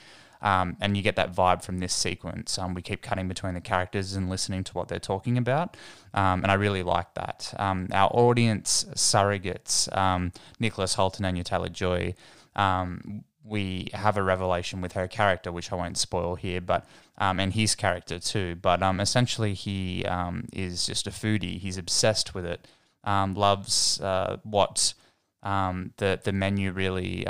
Um, 0.44 0.76
and 0.82 0.98
you 0.98 1.02
get 1.02 1.16
that 1.16 1.34
vibe 1.34 1.64
from 1.64 1.80
this 1.80 1.94
sequence. 1.94 2.60
Um, 2.60 2.74
we 2.74 2.82
keep 2.82 3.02
cutting 3.02 3.30
between 3.30 3.54
the 3.54 3.62
characters 3.62 4.14
and 4.14 4.30
listening 4.30 4.66
to 4.66 4.74
what 4.74 4.90
they're 4.90 5.00
talking 5.00 5.38
about, 5.38 5.78
um, 6.14 6.44
and 6.44 6.52
I 6.52 6.56
really 6.56 6.84
like 6.84 7.14
that. 7.14 7.54
Um, 7.58 7.88
our 7.94 8.10
audience 8.10 8.86
surrogates, 8.94 9.96
um, 9.98 10.34
Nicholas 10.60 10.96
Hoult 10.96 11.20
and 11.20 11.46
Taylor 11.46 11.70
Joy, 11.70 12.14
um, 12.58 13.24
we 13.46 13.88
have 13.94 14.18
a 14.18 14.24
revelation 14.24 14.82
with 14.82 14.92
her 14.94 15.08
character, 15.08 15.50
which 15.50 15.72
I 15.72 15.76
won't 15.76 15.98
spoil 15.98 16.36
here, 16.36 16.60
but 16.62 16.86
and 17.18 17.54
his 17.54 17.74
character 17.74 18.20
too. 18.20 18.56
But 18.56 18.82
essentially, 19.00 19.54
he 19.54 20.06
is 20.52 20.86
just 20.86 21.08
a 21.08 21.12
foodie. 21.12 21.60
He's 21.60 21.78
obsessed 21.78 22.36
with 22.36 22.46
it. 22.46 22.68
loves 23.06 24.02
uh, 24.02 24.38
what 24.44 24.94
the 25.42 26.20
the 26.22 26.32
menu 26.34 26.72
really 26.72 27.26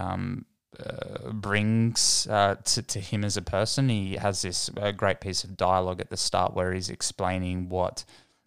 uh, 0.80 1.32
brings 1.32 2.28
uh, 2.28 2.56
to, 2.64 2.82
to 2.82 3.00
him 3.00 3.24
as 3.24 3.38
a 3.38 3.42
person. 3.42 3.90
He 3.90 4.16
has 4.16 4.42
this 4.42 4.70
uh, 4.78 4.92
great 4.92 5.22
piece 5.22 5.44
of 5.44 5.58
dialogue 5.58 6.02
at 6.02 6.10
the 6.10 6.18
start 6.18 6.54
where 6.54 6.74
he's 6.74 6.90
explaining 6.90 7.70
what 7.70 8.04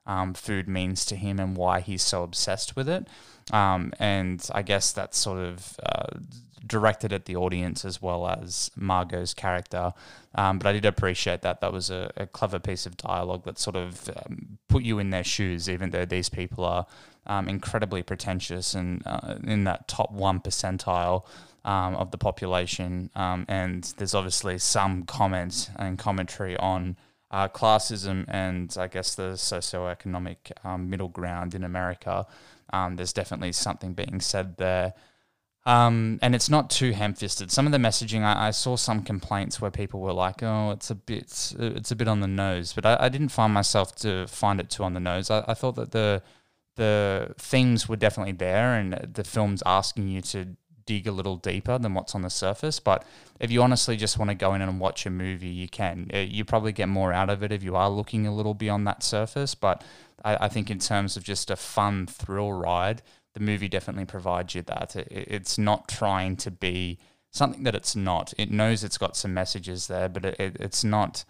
um, 0.07 0.35
food 0.35 0.69
means 0.69 1.05
to 1.07 1.17
him 1.17 1.39
and 1.39 1.57
why 1.57 1.81
he's 1.81 2.03
so 2.03 2.23
obsessed 2.23 2.77
with 2.77 2.89
it. 2.89 3.09
Um, 3.53 3.93
and 3.99 4.49
I 4.55 4.63
guess 4.63 4.93
that's 4.93 5.19
sort 5.19 5.39
of 5.39 5.79
uh, 5.85 6.19
directed 6.67 7.13
at 7.13 7.27
the 7.27 7.37
audience 7.37 7.85
as 7.85 8.03
well 8.03 8.27
as 8.27 8.71
Margot's 8.77 9.35
character. 9.35 9.93
Um, 10.35 10.59
but 10.59 10.67
I 10.67 10.73
did 10.73 10.85
appreciate 10.85 11.43
that. 11.43 11.61
That 11.61 11.73
was 11.73 11.91
a, 11.91 12.11
a 12.17 12.27
clever 12.27 12.59
piece 12.59 12.87
of 12.87 12.97
dialogue 12.97 13.45
that 13.45 13.59
sort 13.59 13.77
of 13.77 14.11
um, 14.17 14.59
put 14.69 14.83
you 14.83 14.99
in 14.99 15.11
their 15.11 15.25
shoes, 15.25 15.69
even 15.69 15.91
though 15.91 16.05
these 16.05 16.29
people 16.29 16.65
are 16.65 16.87
um, 17.27 17.49
incredibly 17.49 18.03
pretentious 18.03 18.75
and 18.75 19.03
uh, 19.07 19.37
in 19.45 19.65
that 19.65 19.89
top 19.89 20.13
one 20.13 20.41
percentile 20.41 21.25
um, 21.67 21.97
of 21.97 22.13
the 22.13 22.19
population. 22.19 23.11
Um, 23.15 23.45
and 23.49 23.85
there's 23.99 24.15
obviously 24.15 24.59
some 24.59 25.03
comments 25.03 25.69
and 25.77 25.99
commentary 25.99 26.57
on 26.57 26.97
uh, 27.31 27.49
classism 27.49 28.25
and 28.29 28.75
I 28.79 28.87
guess 28.87 29.17
the 29.17 29.33
socioeconomic 29.33 30.53
um, 30.65 30.89
middle 30.89 31.09
ground 31.09 31.55
in 31.55 31.65
America. 31.65 32.27
Um, 32.73 32.97
there's 32.97 33.13
definitely 33.13 33.53
something 33.53 33.93
being 33.93 34.21
said 34.21 34.57
there. 34.57 34.95
Um, 35.67 36.21
and 36.23 36.37
it's 36.37 36.49
not 36.49 36.71
too 36.71 36.93
ham-fisted. 36.93 37.51
Some 37.51 37.67
of 37.67 37.73
the 37.73 37.79
messaging, 37.79 38.23
I, 38.23 38.49
I, 38.49 38.51
saw 38.53 38.77
some 38.77 39.03
complaints 39.03 39.61
where 39.61 39.73
people 39.73 39.99
were 39.99 40.13
like, 40.13 40.41
"Oh, 40.41 40.71
it's 40.71 40.91
a 40.91 40.95
bit, 40.95 41.53
it's 41.59 41.91
a 41.91 41.97
bit 41.97 42.07
on 42.07 42.21
the 42.21 42.29
nose," 42.29 42.73
but 42.73 42.87
I, 42.87 42.97
I 43.01 43.09
didn't 43.09 43.31
find 43.31 43.53
myself 43.53 43.93
to 43.97 44.29
find 44.29 44.61
it 44.61 44.71
too 44.71 44.85
on 44.85 44.95
the 44.95 45.01
nose. 45.01 45.29
I, 45.29 45.45
I 45.49 45.55
thought 45.55 45.75
that 45.75 45.91
the 45.91 46.23
the 46.77 47.35
themes 47.37 47.89
were 47.89 47.97
definitely 47.97 48.35
there, 48.35 48.75
and 48.75 48.93
the 49.13 49.25
film's 49.25 49.61
asking 49.67 50.07
you 50.07 50.21
to 50.21 50.57
dig 50.87 51.07
a 51.07 51.13
little 51.13 51.37
deeper 51.37 51.79
than 51.79 51.95
what's 51.95 52.15
on 52.15 52.23
the 52.23 52.31
surface. 52.31 52.81
But 52.81 53.05
if 53.39 53.51
you 53.51 53.63
honestly 53.63 53.97
just 53.97 54.19
want 54.19 54.31
to 54.31 54.35
go 54.35 54.55
in 54.55 54.63
and 54.63 54.81
watch 54.81 55.05
a 55.05 55.11
movie, 55.11 55.49
you 55.49 55.69
can. 55.69 56.11
Uh, 56.15 56.19
you 56.19 56.45
probably 56.45 56.73
get 56.73 56.89
more 56.89 57.13
out 57.13 57.29
of 57.29 57.43
it 57.43 57.53
if 57.53 57.63
you 57.63 57.77
are 57.77 57.91
looking 57.91 58.27
a 58.27 58.35
little 58.35 58.55
beyond 58.55 58.87
that 58.87 59.03
surface. 59.03 59.55
But 59.55 59.85
I, 60.25 60.47
I 60.47 60.49
think 60.49 60.71
in 60.71 60.79
terms 60.79 61.17
of 61.17 61.25
just 61.25 61.51
a 61.51 61.57
fun 61.57 62.07
thrill 62.07 62.53
ride, 62.53 63.03
the 63.35 63.41
movie 63.41 63.69
definitely 63.69 64.07
provides 64.07 64.55
you 64.55 64.63
that. 64.63 64.97
It, 64.97 65.09
it's 65.11 65.59
not 65.59 65.89
trying 65.89 66.37
to 66.37 66.51
be 66.51 66.99
something 67.31 67.65
that 67.65 67.75
it's 67.75 67.95
not. 67.95 68.33
It 68.39 68.51
knows 68.51 68.83
it's 68.83 68.99
got 68.99 69.17
some 69.17 69.35
messages 69.35 69.89
there, 69.89 70.09
but 70.09 70.25
it, 70.25 70.41
it, 70.41 70.57
it's 70.61 70.83
not 70.83 71.25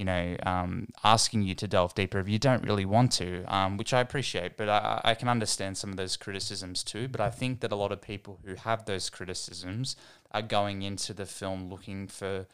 you 0.00 0.06
know, 0.06 0.34
um, 0.46 0.88
asking 1.04 1.42
you 1.42 1.54
to 1.54 1.68
delve 1.68 1.94
deeper 1.94 2.18
if 2.18 2.26
you 2.26 2.38
don't 2.38 2.64
really 2.64 2.86
want 2.86 3.12
to, 3.12 3.44
um, 3.54 3.76
which 3.76 3.92
I 3.92 4.00
appreciate. 4.00 4.56
But 4.56 4.70
I, 4.70 4.98
I, 5.04 5.14
can 5.14 5.28
understand 5.28 5.76
some 5.76 5.90
of 5.90 5.98
those 5.98 6.16
criticisms 6.16 6.82
too. 6.82 7.06
But 7.06 7.20
I 7.20 7.28
think 7.28 7.60
that 7.60 7.70
a 7.70 7.76
lot 7.76 7.92
of 7.92 8.00
people 8.00 8.40
who 8.42 8.54
have 8.54 8.86
those 8.86 9.10
criticisms 9.10 9.96
are 10.30 10.40
going 10.40 10.80
into 10.80 11.12
the 11.12 11.26
film 11.26 11.68
looking 11.68 12.08
for 12.08 12.46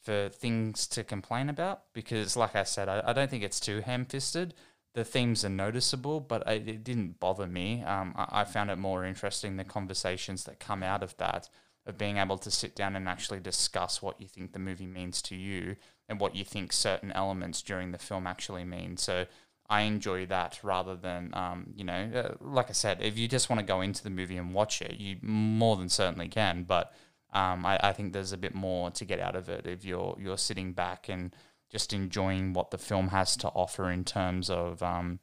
for 0.00 0.30
things 0.30 0.86
to 0.86 1.04
complain 1.04 1.50
about 1.50 1.82
because, 1.92 2.38
like 2.38 2.56
I 2.56 2.64
said, 2.64 2.88
I, 2.88 3.02
I 3.04 3.12
don't 3.12 3.28
think 3.28 3.44
it's 3.44 3.60
too 3.60 3.82
ham 3.82 4.06
fisted. 4.06 4.54
The 4.94 5.04
themes 5.04 5.44
are 5.44 5.50
noticeable, 5.50 6.20
but 6.20 6.48
I, 6.48 6.52
it 6.52 6.84
didn't 6.84 7.20
bother 7.20 7.46
me. 7.46 7.82
Um, 7.82 8.14
I, 8.16 8.40
I 8.40 8.44
found 8.44 8.70
it 8.70 8.76
more 8.76 9.04
interesting 9.04 9.58
the 9.58 9.64
conversations 9.64 10.44
that 10.44 10.58
come 10.58 10.82
out 10.82 11.02
of 11.02 11.14
that 11.18 11.50
of 11.86 11.98
being 11.98 12.16
able 12.16 12.38
to 12.38 12.50
sit 12.50 12.74
down 12.74 12.96
and 12.96 13.06
actually 13.06 13.40
discuss 13.40 14.00
what 14.00 14.18
you 14.18 14.26
think 14.26 14.54
the 14.54 14.58
movie 14.58 14.86
means 14.86 15.20
to 15.20 15.36
you 15.36 15.76
and 16.08 16.20
what 16.20 16.36
you 16.36 16.44
think 16.44 16.72
certain 16.72 17.12
elements 17.12 17.62
during 17.62 17.92
the 17.92 17.98
film 17.98 18.26
actually 18.26 18.64
mean. 18.64 18.96
So 18.96 19.26
I 19.68 19.82
enjoy 19.82 20.26
that 20.26 20.60
rather 20.62 20.94
than, 20.94 21.30
um, 21.32 21.72
you 21.74 21.84
know, 21.84 22.10
uh, 22.14 22.34
like 22.40 22.68
I 22.68 22.74
said, 22.74 22.98
if 23.00 23.16
you 23.16 23.28
just 23.28 23.48
want 23.48 23.60
to 23.60 23.66
go 23.66 23.80
into 23.80 24.02
the 24.02 24.10
movie 24.10 24.36
and 24.36 24.52
watch 24.52 24.82
it, 24.82 24.98
you 24.98 25.16
more 25.22 25.76
than 25.76 25.88
certainly 25.88 26.28
can. 26.28 26.64
But 26.64 26.92
um, 27.32 27.64
I, 27.64 27.78
I, 27.82 27.92
think 27.92 28.12
there's 28.12 28.32
a 28.32 28.36
bit 28.36 28.54
more 28.54 28.90
to 28.90 29.04
get 29.04 29.20
out 29.20 29.34
of 29.34 29.48
it 29.48 29.66
if 29.66 29.84
you're 29.84 30.16
you're 30.20 30.38
sitting 30.38 30.72
back 30.72 31.08
and 31.08 31.34
just 31.70 31.92
enjoying 31.92 32.52
what 32.52 32.70
the 32.70 32.78
film 32.78 33.08
has 33.08 33.36
to 33.38 33.48
offer 33.48 33.90
in 33.90 34.04
terms 34.04 34.48
of, 34.50 34.82
um, 34.82 35.18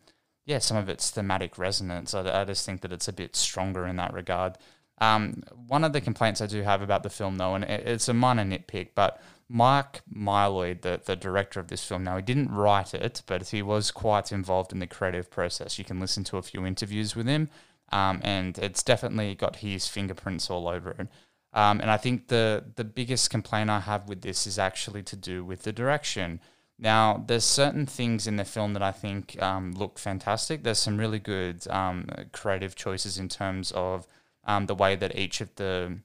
yeah, 0.46 0.58
some 0.58 0.76
of 0.76 0.90
its 0.90 1.10
thematic 1.12 1.58
resonance. 1.58 2.14
I, 2.14 2.42
I, 2.42 2.44
just 2.44 2.66
think 2.66 2.82
that 2.82 2.92
it's 2.92 3.08
a 3.08 3.14
bit 3.14 3.36
stronger 3.36 3.86
in 3.86 3.96
that 3.98 4.14
regard. 4.14 4.58
Um, 4.98 5.44
one 5.68 5.84
of 5.84 5.94
the 5.94 6.02
complaints 6.02 6.42
I 6.42 6.48
do 6.48 6.64
have 6.64 6.82
about 6.82 7.04
the 7.04 7.10
film, 7.10 7.38
though, 7.38 7.56
and 7.56 7.64
it, 7.64 7.88
it's 7.88 8.10
a 8.10 8.14
minor 8.14 8.44
nitpick, 8.44 8.90
but 8.96 9.22
Mark 9.53 10.01
Mylod, 10.10 10.81
the, 10.81 11.01
the 11.03 11.17
director 11.17 11.60
of 11.60 11.67
this 11.67 11.84
film, 11.84 12.05
now 12.05 12.15
he 12.15 12.22
didn't 12.22 12.51
write 12.51 12.93
it, 12.93 13.22
but 13.25 13.50
he 13.50 13.62
was 13.62 13.91
quite 13.91 14.31
involved 14.31 14.72
in 14.72 14.79
the 14.79 14.88
creative 14.88 15.29
process. 15.29 15.77
You 15.77 15.84
can 15.84 16.00
listen 16.00 16.24
to 16.25 16.38
a 16.38 16.41
few 16.41 16.65
interviews 16.65 17.17
with 17.17 17.27
him, 17.27 17.50
um, 17.91 18.22
and 18.24 18.58
it's 18.58 18.81
definitely 18.81 19.36
got 19.36 19.58
his 19.58 19.89
fingerprints 19.89 20.50
all 20.50 20.70
over 20.70 20.91
it. 20.91 21.08
Um, 21.53 21.81
and 21.81 21.91
I 21.91 21.98
think 21.98 22.29
the 22.29 22.63
the 22.77 22.86
biggest 22.86 23.29
complaint 23.29 23.70
I 23.70 23.81
have 23.81 24.08
with 24.08 24.22
this 24.22 24.48
is 24.48 24.58
actually 24.58 25.03
to 25.03 25.17
do 25.17 25.43
with 25.43 25.63
the 25.63 25.74
direction. 25.74 26.39
Now, 26.79 27.24
there's 27.27 27.43
certain 27.43 27.86
things 27.86 28.27
in 28.27 28.38
the 28.38 28.46
film 28.46 28.72
that 28.74 28.81
I 28.81 28.93
think 28.93 29.41
um, 29.43 29.74
look 29.74 30.00
fantastic. 30.00 30.63
There's 30.63 30.79
some 30.79 30.98
really 30.98 31.20
good 31.20 31.67
um, 31.67 32.08
creative 32.31 32.75
choices 32.75 33.17
in 33.17 33.27
terms 33.27 33.72
of 33.74 34.08
um, 34.46 34.65
the 34.67 34.75
way 34.75 34.96
that 34.96 35.15
each 35.15 35.41
of 35.41 35.53
the 35.55 36.00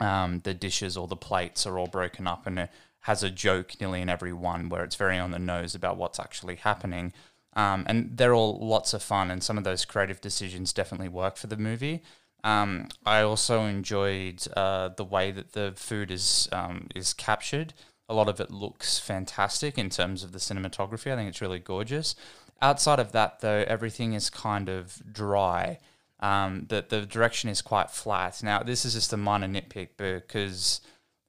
um, 0.00 0.40
the 0.40 0.54
dishes 0.54 0.96
or 0.96 1.06
the 1.06 1.16
plates 1.16 1.66
are 1.66 1.78
all 1.78 1.86
broken 1.86 2.26
up 2.26 2.46
and 2.46 2.58
it 2.58 2.70
has 3.00 3.22
a 3.22 3.30
joke 3.30 3.74
nearly 3.80 4.00
in 4.00 4.08
every 4.08 4.32
one 4.32 4.68
where 4.68 4.84
it's 4.84 4.96
very 4.96 5.18
on 5.18 5.30
the 5.30 5.38
nose 5.38 5.74
about 5.74 5.96
what's 5.96 6.20
actually 6.20 6.56
happening. 6.56 7.12
Um, 7.54 7.84
and 7.86 8.16
they're 8.16 8.34
all 8.34 8.58
lots 8.64 8.94
of 8.94 9.02
fun, 9.02 9.30
and 9.30 9.42
some 9.42 9.58
of 9.58 9.64
those 9.64 9.84
creative 9.84 10.20
decisions 10.20 10.72
definitely 10.72 11.08
work 11.08 11.36
for 11.36 11.48
the 11.48 11.56
movie. 11.56 12.02
Um, 12.44 12.88
I 13.04 13.22
also 13.22 13.62
enjoyed 13.62 14.46
uh, 14.56 14.90
the 14.96 15.04
way 15.04 15.30
that 15.32 15.52
the 15.52 15.72
food 15.76 16.10
is 16.10 16.48
um, 16.52 16.86
is 16.94 17.12
captured. 17.12 17.74
A 18.08 18.14
lot 18.14 18.28
of 18.28 18.40
it 18.40 18.50
looks 18.50 18.98
fantastic 18.98 19.78
in 19.78 19.90
terms 19.90 20.22
of 20.22 20.32
the 20.32 20.38
cinematography. 20.38 21.12
I 21.12 21.16
think 21.16 21.28
it's 21.28 21.40
really 21.40 21.58
gorgeous. 21.58 22.14
Outside 22.62 22.98
of 22.98 23.12
that, 23.12 23.40
though, 23.40 23.64
everything 23.66 24.12
is 24.12 24.30
kind 24.30 24.68
of 24.68 25.02
dry 25.12 25.78
um, 26.20 26.66
the 26.68 26.84
the 26.88 27.06
direction 27.06 27.50
is 27.50 27.62
quite 27.62 27.90
flat. 27.90 28.42
Now, 28.42 28.62
this 28.62 28.84
is 28.84 28.94
just 28.94 29.12
a 29.12 29.16
minor 29.16 29.48
nitpick 29.48 29.90
because 29.96 30.80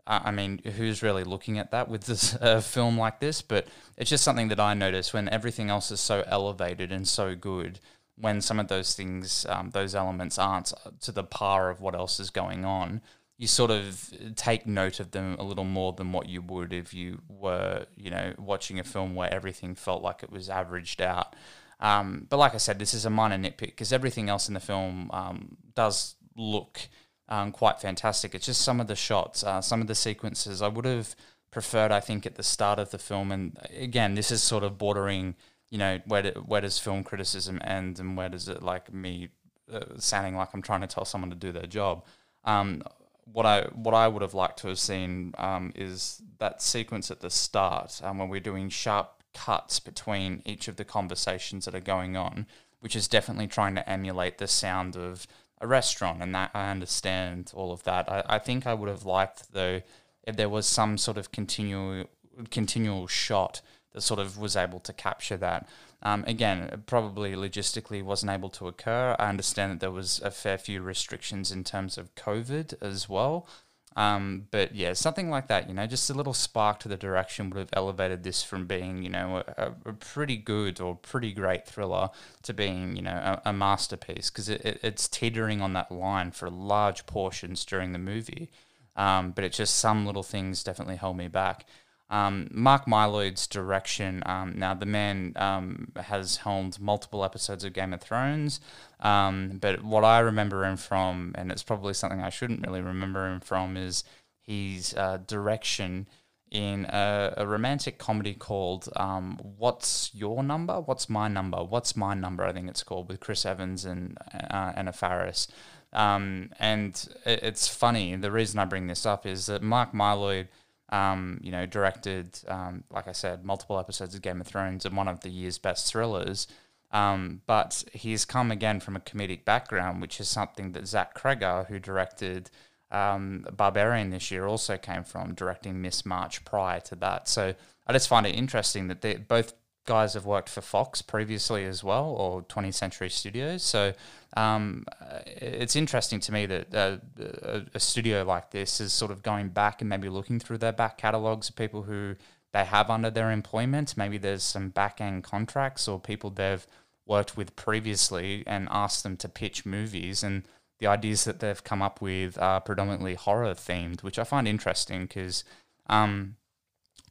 uh, 0.08 0.20
I 0.24 0.32
mean, 0.32 0.60
who's 0.76 1.04
really 1.04 1.24
looking 1.24 1.58
at 1.58 1.72
that 1.72 1.90
with 1.90 2.02
this 2.06 2.38
film 2.66 2.98
like 2.98 3.20
this? 3.20 3.42
But 3.42 3.68
it's 3.98 4.10
just 4.10 4.24
something 4.24 4.50
that 4.50 4.60
I 4.60 4.74
notice 4.74 5.14
when 5.14 5.30
everything 5.30 5.70
else 5.70 5.92
is 5.92 6.00
so 6.00 6.24
elevated 6.28 6.92
and 6.92 7.08
so 7.08 7.36
good. 7.36 7.80
When 8.18 8.42
some 8.42 8.60
of 8.60 8.68
those 8.68 8.94
things, 8.94 9.46
um, 9.50 9.72
those 9.72 9.96
elements 9.96 10.38
aren't 10.38 10.74
to 11.00 11.12
the 11.12 11.24
par 11.24 11.70
of 11.70 11.82
what 11.82 11.96
else 11.96 12.20
is 12.20 12.30
going 12.30 12.66
on, 12.66 13.02
you 13.38 13.48
sort 13.48 13.72
of 13.72 14.14
take 14.36 14.68
note 14.68 15.00
of 15.00 15.12
them 15.12 15.36
a 15.40 15.44
little 15.44 15.64
more 15.64 15.94
than 15.94 16.12
what 16.12 16.30
you 16.30 16.44
would 16.44 16.72
if 16.72 16.94
you 16.94 17.22
were, 17.28 17.88
you 17.96 18.12
know, 18.12 18.34
watching 18.38 18.80
a 18.80 18.84
film 18.84 19.16
where 19.16 19.34
everything 19.34 19.74
felt 19.74 20.04
like 20.04 20.22
it 20.22 20.32
was 20.32 20.50
averaged 20.50 21.02
out. 21.02 21.36
Um, 21.82 22.28
but 22.30 22.38
like 22.38 22.54
I 22.54 22.58
said, 22.58 22.80
this 22.80 22.94
is 22.94 23.06
a 23.06 23.10
minor 23.10 23.38
nitpick 23.38 23.60
because 23.60 23.92
everything 23.92 24.30
else 24.30 24.48
in 24.48 24.54
the 24.54 24.60
film 24.60 25.10
um, 25.12 25.58
does 25.74 26.16
look 26.38 26.80
um, 27.28 27.52
quite 27.52 27.80
fantastic. 27.80 28.36
It's 28.36 28.46
just 28.46 28.62
some 28.62 28.80
of 28.80 28.88
the 28.88 28.96
shots, 28.96 29.44
uh, 29.44 29.62
some 29.62 29.82
of 29.82 29.88
the 29.88 29.96
sequences 29.96 30.62
I 30.62 30.68
would 30.68 30.86
have 30.86 31.16
preferred, 31.50 31.92
I 31.92 32.00
think, 32.00 32.26
at 32.26 32.36
the 32.36 32.44
start 32.44 32.78
of 32.78 32.92
the 32.92 32.98
film. 32.98 33.32
And 33.32 33.58
again, 33.76 34.16
this 34.16 34.32
is 34.32 34.44
sort 34.44 34.64
of 34.64 34.78
bordering, 34.78 35.36
you 35.70 35.78
know, 35.78 36.00
where, 36.06 36.22
do, 36.22 36.30
where 36.46 36.62
does 36.62 36.78
film 36.78 37.04
criticism 37.04 37.60
end 37.64 38.00
and 38.00 38.16
where 38.16 38.30
does 38.30 38.48
it 38.48 38.62
like 38.62 38.94
me 38.94 39.30
uh, 39.72 39.80
sounding 39.98 40.36
like 40.36 40.50
I'm 40.54 40.62
trying 40.62 40.82
to 40.82 40.88
tell 40.88 41.06
someone 41.06 41.30
to 41.30 41.36
do 41.36 41.52
their 41.52 41.66
job. 41.66 42.06
Um, 42.44 42.84
what 43.32 43.46
I 43.46 43.62
what 43.74 43.94
I 43.94 44.08
would 44.08 44.22
have 44.22 44.34
liked 44.34 44.60
to 44.60 44.68
have 44.68 44.80
seen 44.80 45.34
um, 45.38 45.72
is 45.76 46.22
that 46.40 46.62
sequence 46.62 47.12
at 47.12 47.22
the 47.22 47.30
start 47.30 48.02
um, 48.04 48.18
when 48.18 48.30
we're 48.30 48.42
doing 48.42 48.68
sharp 48.70 49.21
cuts 49.34 49.80
between 49.80 50.42
each 50.46 50.68
of 50.68 50.76
the 50.76 50.86
conversations 50.86 51.66
that 51.66 51.76
are 51.76 51.80
going 51.80 52.16
on, 52.16 52.46
which 52.80 52.96
is 52.96 53.08
definitely 53.08 53.48
trying 53.48 53.76
to 53.76 53.90
emulate 53.90 54.38
the 54.38 54.48
sound 54.48 54.96
of 54.96 55.28
a 55.60 55.68
restaurant, 55.68 56.22
and 56.22 56.34
that 56.34 56.52
I 56.54 56.72
understand 56.72 57.52
all 57.54 57.72
of 57.72 57.84
that. 57.84 58.12
I, 58.12 58.24
I 58.28 58.40
think 58.40 58.66
I 58.66 58.74
would 58.74 58.90
have 58.90 59.06
liked 59.06 59.54
though 59.54 59.82
if 60.24 60.36
there 60.36 60.50
was 60.50 60.66
some 60.66 60.98
sort 60.98 61.18
of 61.18 61.32
continual 61.32 62.06
continual 62.50 63.08
shot 63.08 63.62
that 63.94 64.02
sort 64.02 64.20
of 64.20 64.38
was 64.38 64.56
able 64.56 64.80
to 64.80 64.94
capture 64.94 65.38
that. 65.38 65.68
Um, 66.02 66.24
again, 66.26 66.84
probably 66.86 67.34
logistically 67.34 68.02
wasn't 68.02 68.32
able 68.32 68.50
to 68.52 68.68
occur. 68.68 69.16
I 69.20 69.30
understand 69.30 69.74
that 69.74 69.80
there 69.82 69.92
was 69.92 70.20
a 70.24 70.32
fair 70.32 70.58
few 70.58 70.82
restrictions 70.82 71.52
in 71.52 71.64
terms 71.64 71.98
of 71.98 72.16
COVID 72.16 72.74
as 72.82 73.08
well. 73.08 73.48
Um, 73.96 74.48
but 74.52 74.74
yeah, 74.74 74.94
something 74.94 75.30
like 75.30 75.48
that, 75.48 75.68
you 75.68 75.74
know, 75.74 75.86
just 75.86 76.10
a 76.10 76.14
little 76.14 76.34
spark 76.34 76.80
to 76.80 76.88
the 76.88 76.96
direction 76.96 77.50
would 77.50 77.60
have 77.60 77.70
elevated 77.74 78.24
this 78.24 78.42
from 78.42 78.66
being, 78.66 79.04
you 79.04 79.10
know, 79.10 79.44
a, 79.58 79.74
a 79.86 79.94
pretty 79.94 80.38
good 80.38 80.80
or 80.80 80.96
pretty 80.96 81.34
great 81.34 81.68
thriller 81.68 82.10
to 82.44 82.54
being, 82.54 82.96
you 82.96 83.02
know, 83.02 83.40
a, 83.46 83.50
a 83.50 83.54
masterpiece 83.54 84.30
because 84.30 84.48
it, 84.48 84.62
it, 84.66 84.80
it's 84.82 85.10
teetering 85.10 85.62
on 85.62 85.74
that 85.74 85.92
line 85.92 86.32
for 86.32 86.50
large 86.50 87.06
portions 87.06 87.66
during 87.66 87.92
the 87.92 88.00
movie. 88.00 88.50
Um, 88.96 89.32
but 89.32 89.44
it's 89.44 89.58
just 89.58 89.78
some 89.78 90.06
little 90.06 90.24
things 90.24 90.64
definitely 90.64 90.96
held 90.96 91.18
me 91.18 91.28
back. 91.28 91.66
Um, 92.12 92.50
Mark 92.52 92.88
Mylod's 92.88 93.48
direction. 93.48 94.22
Um, 94.26 94.54
now, 94.58 94.74
the 94.74 94.86
man 94.86 95.32
um, 95.38 95.94
has 95.96 96.38
helmed 96.38 96.78
multiple 96.78 97.24
episodes 97.24 97.64
of 97.64 97.72
Game 97.72 97.94
of 97.94 98.02
Thrones, 98.02 98.60
um, 99.00 99.60
but 99.62 99.82
what 99.82 100.04
I 100.04 100.20
remember 100.20 100.66
him 100.66 100.76
from, 100.76 101.32
and 101.36 101.54
it's 101.54 101.64
probably 101.64 101.94
something 101.94 102.20
I 102.20 102.30
shouldn't 102.30 102.68
really 102.68 102.82
remember 102.82 103.32
him 103.32 103.40
from, 103.40 103.78
is 103.78 104.04
his 104.42 104.94
uh, 104.96 105.20
direction 105.26 106.06
in 106.52 106.86
a, 106.90 107.34
a, 107.38 107.48
romantic 107.48 107.98
comedy 107.98 108.34
called 108.34 108.90
um, 108.98 109.40
"What's 109.42 110.12
Your 110.14 110.44
Number? 110.44 110.82
What's 110.82 111.10
My 111.10 111.30
Number? 111.30 111.64
What's 111.64 111.96
My 111.96 112.14
Number?" 112.14 112.44
I 112.44 112.52
think 112.52 112.68
it's 112.68 112.84
called 112.84 113.08
with 113.08 113.22
Chris 113.22 113.46
Evans 113.46 113.86
and 113.86 114.18
uh, 114.34 114.74
Anna 114.76 114.92
Faris. 114.92 115.48
Um, 115.94 116.50
and 116.60 117.08
it, 117.26 117.42
it's 117.42 117.70
funny. 117.70 118.18
The 118.18 118.32
reason 118.32 118.60
I 118.60 118.66
bring 118.66 118.88
this 118.88 119.06
up 119.06 119.26
is 119.26 119.46
that 119.46 119.62
Mark 119.62 119.94
Mylod– 119.94 120.50
um, 120.92 121.40
you 121.42 121.52
know, 121.52 121.66
directed, 121.66 122.40
um, 122.48 122.84
like 122.92 123.08
I 123.08 123.14
said, 123.14 123.46
multiple 123.46 123.80
episodes 123.80 124.14
of 124.14 124.22
Game 124.22 124.42
of 124.42 124.48
Thrones 124.48 124.86
and 124.86 124.98
one 124.98 125.08
of 125.08 125.22
the 125.22 125.30
year's 125.30 125.58
best 125.58 125.92
thrillers. 125.92 126.48
Um, 126.92 127.42
but 127.48 127.84
he's 127.94 128.26
come 128.26 128.52
again 128.52 128.82
from 128.82 128.98
a 128.98 129.00
comedic 129.00 129.46
background, 129.46 130.02
which 130.02 130.20
is 130.20 130.28
something 130.28 130.74
that 130.74 130.88
Zach 130.88 131.18
Cregger, 131.18 131.68
who 131.68 131.80
directed 131.80 132.50
um, 132.92 133.46
Barbarian 133.56 134.10
this 134.10 134.30
year, 134.30 134.46
also 134.46 134.78
came 134.78 135.06
from, 135.06 135.34
directing 135.34 135.82
Miss 135.82 136.06
March 136.06 136.44
prior 136.44 136.82
to 136.82 136.96
that. 136.96 137.30
So 137.30 137.54
I 137.88 137.94
just 137.94 138.10
find 138.10 138.28
it 138.28 138.36
interesting 138.36 138.88
that 138.90 139.02
they 139.02 139.16
both 139.16 139.54
guys 139.86 140.14
have 140.14 140.26
worked 140.26 140.50
for 140.50 140.62
Fox 140.62 141.02
previously 141.02 141.66
as 141.66 141.84
well, 141.84 142.06
or 142.06 142.44
20th 142.44 142.76
Century 142.76 143.10
Studios. 143.10 143.64
So 143.64 143.94
um, 144.38 144.86
it's 145.26 145.76
interesting 145.76 146.20
to 146.22 146.32
me 146.32 146.46
that 146.46 146.74
uh, 146.74 147.62
a, 147.74 147.80
studio 147.80 148.24
like 148.24 148.52
this 148.52 148.80
is 148.80 148.94
sort 148.94 149.12
of 149.12 149.24
going 149.24 149.50
back 149.50 149.82
and 149.82 149.90
maybe 149.90 150.10
looking 150.10 150.40
through 150.40 150.60
their 150.60 150.72
back 150.72 150.98
catalogs 150.98 151.50
of 151.50 151.56
people 151.56 151.84
who 151.84 152.16
they 152.54 152.66
have 152.66 152.90
under 152.90 153.10
their 153.10 153.32
employment. 153.32 153.98
Maybe 153.98 154.18
there's 154.18 154.44
some 154.44 154.70
back 154.70 155.02
end 155.02 155.24
contracts 155.24 155.88
or 155.88 156.00
people 156.00 156.30
they've 156.30 156.66
worked 157.08 157.36
with 157.36 157.56
previously 157.56 158.44
and 158.46 158.68
asked 158.72 159.04
them 159.04 159.18
to 159.18 159.30
pitch 159.30 159.66
movies. 159.66 160.24
And 160.24 160.44
the 160.80 160.88
ideas 160.88 161.26
that 161.26 161.40
they've 161.40 161.64
come 161.64 161.82
up 161.82 162.02
with 162.02 162.38
are 162.38 162.62
predominantly 162.62 163.16
horror 163.16 163.54
themed, 163.54 164.04
which 164.04 164.20
I 164.20 164.24
find 164.24 164.48
interesting 164.48 165.04
because 165.04 165.44
um, 165.88 166.36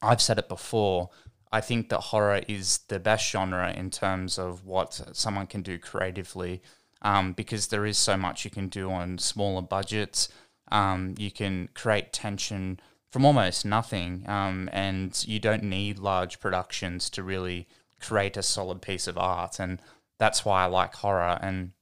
I've 0.02 0.22
said 0.22 0.38
it 0.38 0.48
before 0.48 1.11
I 1.52 1.60
think 1.60 1.88
that 1.88 2.00
horror 2.00 2.42
is 2.46 2.80
the 2.88 3.00
best 3.00 3.28
genre 3.30 3.72
in 3.72 3.90
terms 3.90 4.38
of 4.38 4.64
what 4.64 5.00
someone 5.12 5.46
can 5.46 5.62
do 5.62 5.78
creatively, 5.78 6.62
um, 7.02 7.32
because 7.32 7.68
there 7.68 7.86
is 7.86 7.98
so 7.98 8.16
much 8.16 8.44
you 8.44 8.50
can 8.50 8.68
do 8.68 8.90
on 8.90 9.18
smaller 9.18 9.62
budgets. 9.62 10.28
Um, 10.70 11.14
you 11.18 11.30
can 11.30 11.68
create 11.74 12.12
tension 12.12 12.78
from 13.10 13.24
almost 13.24 13.64
nothing, 13.64 14.24
um, 14.28 14.68
and 14.72 15.24
you 15.26 15.40
don't 15.40 15.64
need 15.64 15.98
large 15.98 16.38
productions 16.38 17.10
to 17.10 17.22
really 17.24 17.66
create 18.00 18.36
a 18.36 18.42
solid 18.42 18.80
piece 18.80 19.08
of 19.08 19.18
art. 19.18 19.58
And 19.58 19.80
that's 20.18 20.44
why 20.44 20.62
I 20.62 20.66
like 20.66 20.94
horror. 20.94 21.38
And 21.42 21.72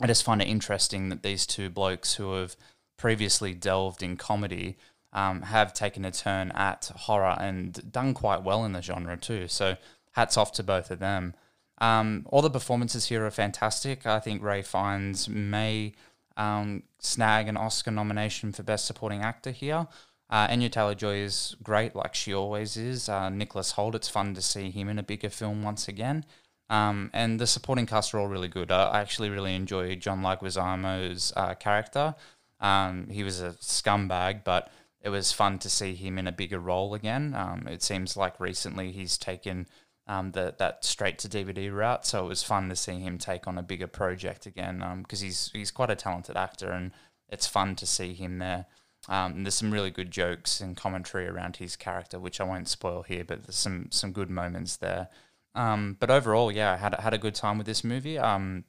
I 0.00 0.08
just 0.08 0.24
find 0.24 0.42
it 0.42 0.48
interesting 0.48 1.08
that 1.10 1.22
these 1.22 1.46
two 1.46 1.70
blokes 1.70 2.14
who 2.14 2.32
have 2.32 2.56
previously 2.98 3.54
delved 3.54 4.02
in 4.02 4.16
comedy 4.16 4.76
um, 5.12 5.42
have 5.42 5.72
taken 5.72 6.04
a 6.04 6.10
turn 6.10 6.50
at 6.52 6.90
horror 6.94 7.36
and 7.40 7.90
done 7.90 8.14
quite 8.14 8.42
well 8.42 8.64
in 8.64 8.72
the 8.72 8.82
genre 8.82 9.16
too. 9.16 9.48
So 9.48 9.76
hats 10.12 10.36
off 10.36 10.52
to 10.52 10.62
both 10.62 10.90
of 10.90 10.98
them. 10.98 11.34
Um, 11.78 12.26
all 12.30 12.42
the 12.42 12.50
performances 12.50 13.06
here 13.06 13.24
are 13.26 13.30
fantastic. 13.30 14.06
I 14.06 14.20
think 14.20 14.42
Ray 14.42 14.62
Fiennes 14.62 15.28
may 15.28 15.94
um, 16.36 16.82
snag 16.98 17.48
an 17.48 17.56
Oscar 17.56 17.90
nomination 17.90 18.52
for 18.52 18.62
Best 18.62 18.86
Supporting 18.86 19.22
Actor 19.22 19.50
here. 19.50 19.86
Uh, 20.28 20.48
Anya 20.50 20.68
Taylor 20.68 20.94
Joy 20.94 21.16
is 21.16 21.54
great, 21.62 21.94
like 21.94 22.14
she 22.14 22.34
always 22.34 22.76
is. 22.76 23.08
Uh, 23.08 23.28
Nicholas 23.28 23.72
Hoult, 23.72 23.94
it's 23.94 24.08
fun 24.08 24.34
to 24.34 24.42
see 24.42 24.70
him 24.70 24.88
in 24.88 24.98
a 24.98 25.02
bigger 25.02 25.30
film 25.30 25.62
once 25.62 25.86
again. 25.86 26.24
Um, 26.68 27.10
and 27.12 27.38
the 27.38 27.46
supporting 27.46 27.86
cast 27.86 28.12
are 28.12 28.18
all 28.18 28.26
really 28.26 28.48
good. 28.48 28.72
I 28.72 29.00
actually 29.00 29.30
really 29.30 29.54
enjoyed 29.54 30.00
John 30.00 30.22
Leguizamo's 30.22 31.32
uh, 31.36 31.54
character. 31.54 32.16
Um, 32.58 33.08
he 33.08 33.22
was 33.22 33.40
a 33.40 33.50
scumbag, 33.60 34.42
but 34.42 34.70
it 35.06 35.10
was 35.10 35.30
fun 35.30 35.56
to 35.60 35.70
see 35.70 35.94
him 35.94 36.18
in 36.18 36.26
a 36.26 36.32
bigger 36.32 36.58
role 36.58 36.92
again. 36.92 37.32
Um, 37.32 37.68
it 37.68 37.80
seems 37.80 38.16
like 38.16 38.40
recently 38.40 38.90
he's 38.90 39.16
taken 39.16 39.68
um, 40.08 40.32
the, 40.32 40.52
that 40.58 40.84
straight 40.84 41.16
to 41.20 41.28
DVD 41.28 41.72
route, 41.72 42.04
so 42.04 42.24
it 42.24 42.28
was 42.28 42.42
fun 42.42 42.68
to 42.70 42.74
see 42.74 42.98
him 42.98 43.16
take 43.16 43.46
on 43.46 43.56
a 43.56 43.62
bigger 43.62 43.86
project 43.86 44.46
again 44.46 44.78
because 44.98 45.22
um, 45.22 45.26
he's 45.26 45.50
he's 45.52 45.70
quite 45.70 45.90
a 45.90 45.94
talented 45.94 46.36
actor, 46.36 46.72
and 46.72 46.90
it's 47.28 47.46
fun 47.46 47.76
to 47.76 47.86
see 47.86 48.14
him 48.14 48.38
there. 48.38 48.66
Um, 49.08 49.44
there's 49.44 49.54
some 49.54 49.70
really 49.70 49.92
good 49.92 50.10
jokes 50.10 50.60
and 50.60 50.76
commentary 50.76 51.28
around 51.28 51.58
his 51.58 51.76
character, 51.76 52.18
which 52.18 52.40
I 52.40 52.44
won't 52.44 52.66
spoil 52.66 53.02
here, 53.02 53.24
but 53.24 53.44
there's 53.44 53.54
some 53.54 53.86
some 53.92 54.10
good 54.10 54.28
moments 54.28 54.76
there. 54.76 55.06
Um, 55.54 55.96
but 56.00 56.10
overall, 56.10 56.50
yeah, 56.50 56.72
I 56.72 56.76
had 56.78 56.96
had 56.96 57.14
a 57.14 57.18
good 57.18 57.36
time 57.36 57.58
with 57.58 57.68
this 57.68 57.84
movie. 57.84 58.18
Um, 58.18 58.64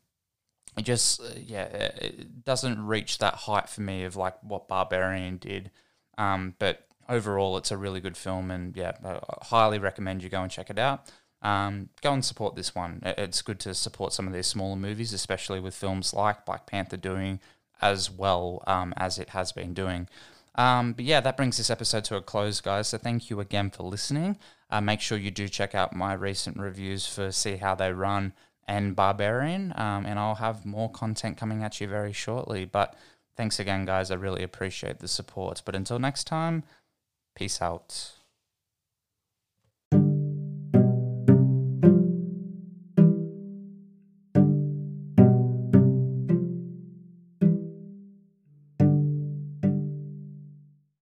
it 0.78 0.84
just 0.84 1.20
uh, 1.20 1.30
yeah, 1.36 1.64
it 1.64 2.46
doesn't 2.46 2.86
reach 2.86 3.18
that 3.18 3.34
height 3.34 3.70
for 3.70 3.82
me 3.82 4.04
of 4.04 4.16
like 4.16 4.36
what 4.44 4.68
Barbarian 4.68 5.38
did. 5.38 5.72
Um, 6.18 6.56
but 6.60 6.88
overall, 7.10 7.58
it's 7.58 7.72
a 7.72 7.78
really 7.78 8.00
good 8.00 8.18
film, 8.18 8.52
and 8.52 8.76
yeah, 8.76 8.94
I 9.04 9.20
highly 9.44 9.80
recommend 9.80 10.24
you 10.24 10.30
go 10.30 10.42
and 10.42 10.52
check 10.52 10.70
it 10.70 10.80
out. 10.80 11.12
Um, 11.42 11.90
go 12.02 12.14
and 12.14 12.26
support 12.26 12.56
this 12.56 12.74
one. 12.74 13.02
It's 13.04 13.42
good 13.42 13.60
to 13.62 13.74
support 13.74 14.14
some 14.14 14.28
of 14.28 14.34
these 14.34 14.48
smaller 14.48 14.76
movies, 14.76 15.14
especially 15.14 15.60
with 15.60 15.76
films 15.76 16.14
like 16.14 16.46
Black 16.46 16.66
Panther 16.66 16.98
doing 16.98 17.40
as 17.82 18.10
well 18.10 18.64
um, 18.66 18.94
as 18.98 19.20
it 19.20 19.30
has 19.30 19.52
been 19.52 19.74
doing. 19.74 20.10
Um, 20.56 20.94
but 20.94 21.06
yeah, 21.06 21.22
that 21.22 21.38
brings 21.38 21.58
this 21.58 21.70
episode 21.70 22.04
to 22.06 22.16
a 22.16 22.22
close, 22.22 22.62
guys. 22.62 22.88
So 22.88 22.98
thank 22.98 23.30
you 23.30 23.40
again 23.40 23.70
for 23.70 23.84
listening. 23.84 24.40
Uh, 24.70 24.82
make 24.82 25.00
sure 25.00 25.18
you 25.18 25.30
do 25.30 25.48
check 25.48 25.76
out 25.76 25.96
my 25.96 26.14
recent 26.14 26.58
reviews 26.58 27.06
for 27.08 27.32
See 27.32 27.58
How 27.58 27.76
They 27.76 27.94
Run 27.94 28.34
and 28.68 28.96
Barbarian, 28.96 29.72
um, 29.78 30.06
and 30.06 30.20
I'll 30.20 30.36
have 30.36 30.66
more 30.66 30.92
content 30.92 31.38
coming 31.38 31.64
at 31.64 31.80
you 31.80 31.88
very 31.88 32.12
shortly. 32.12 32.66
But 32.66 32.96
Thanks 33.38 33.60
again, 33.60 33.86
guys. 33.86 34.10
I 34.10 34.16
really 34.16 34.44
appreciate 34.44 35.00
the 35.00 35.08
support. 35.08 35.62
But 35.64 35.76
until 35.76 36.00
next 36.00 36.26
time, 36.26 36.64
peace 37.36 37.62
out. 37.62 38.17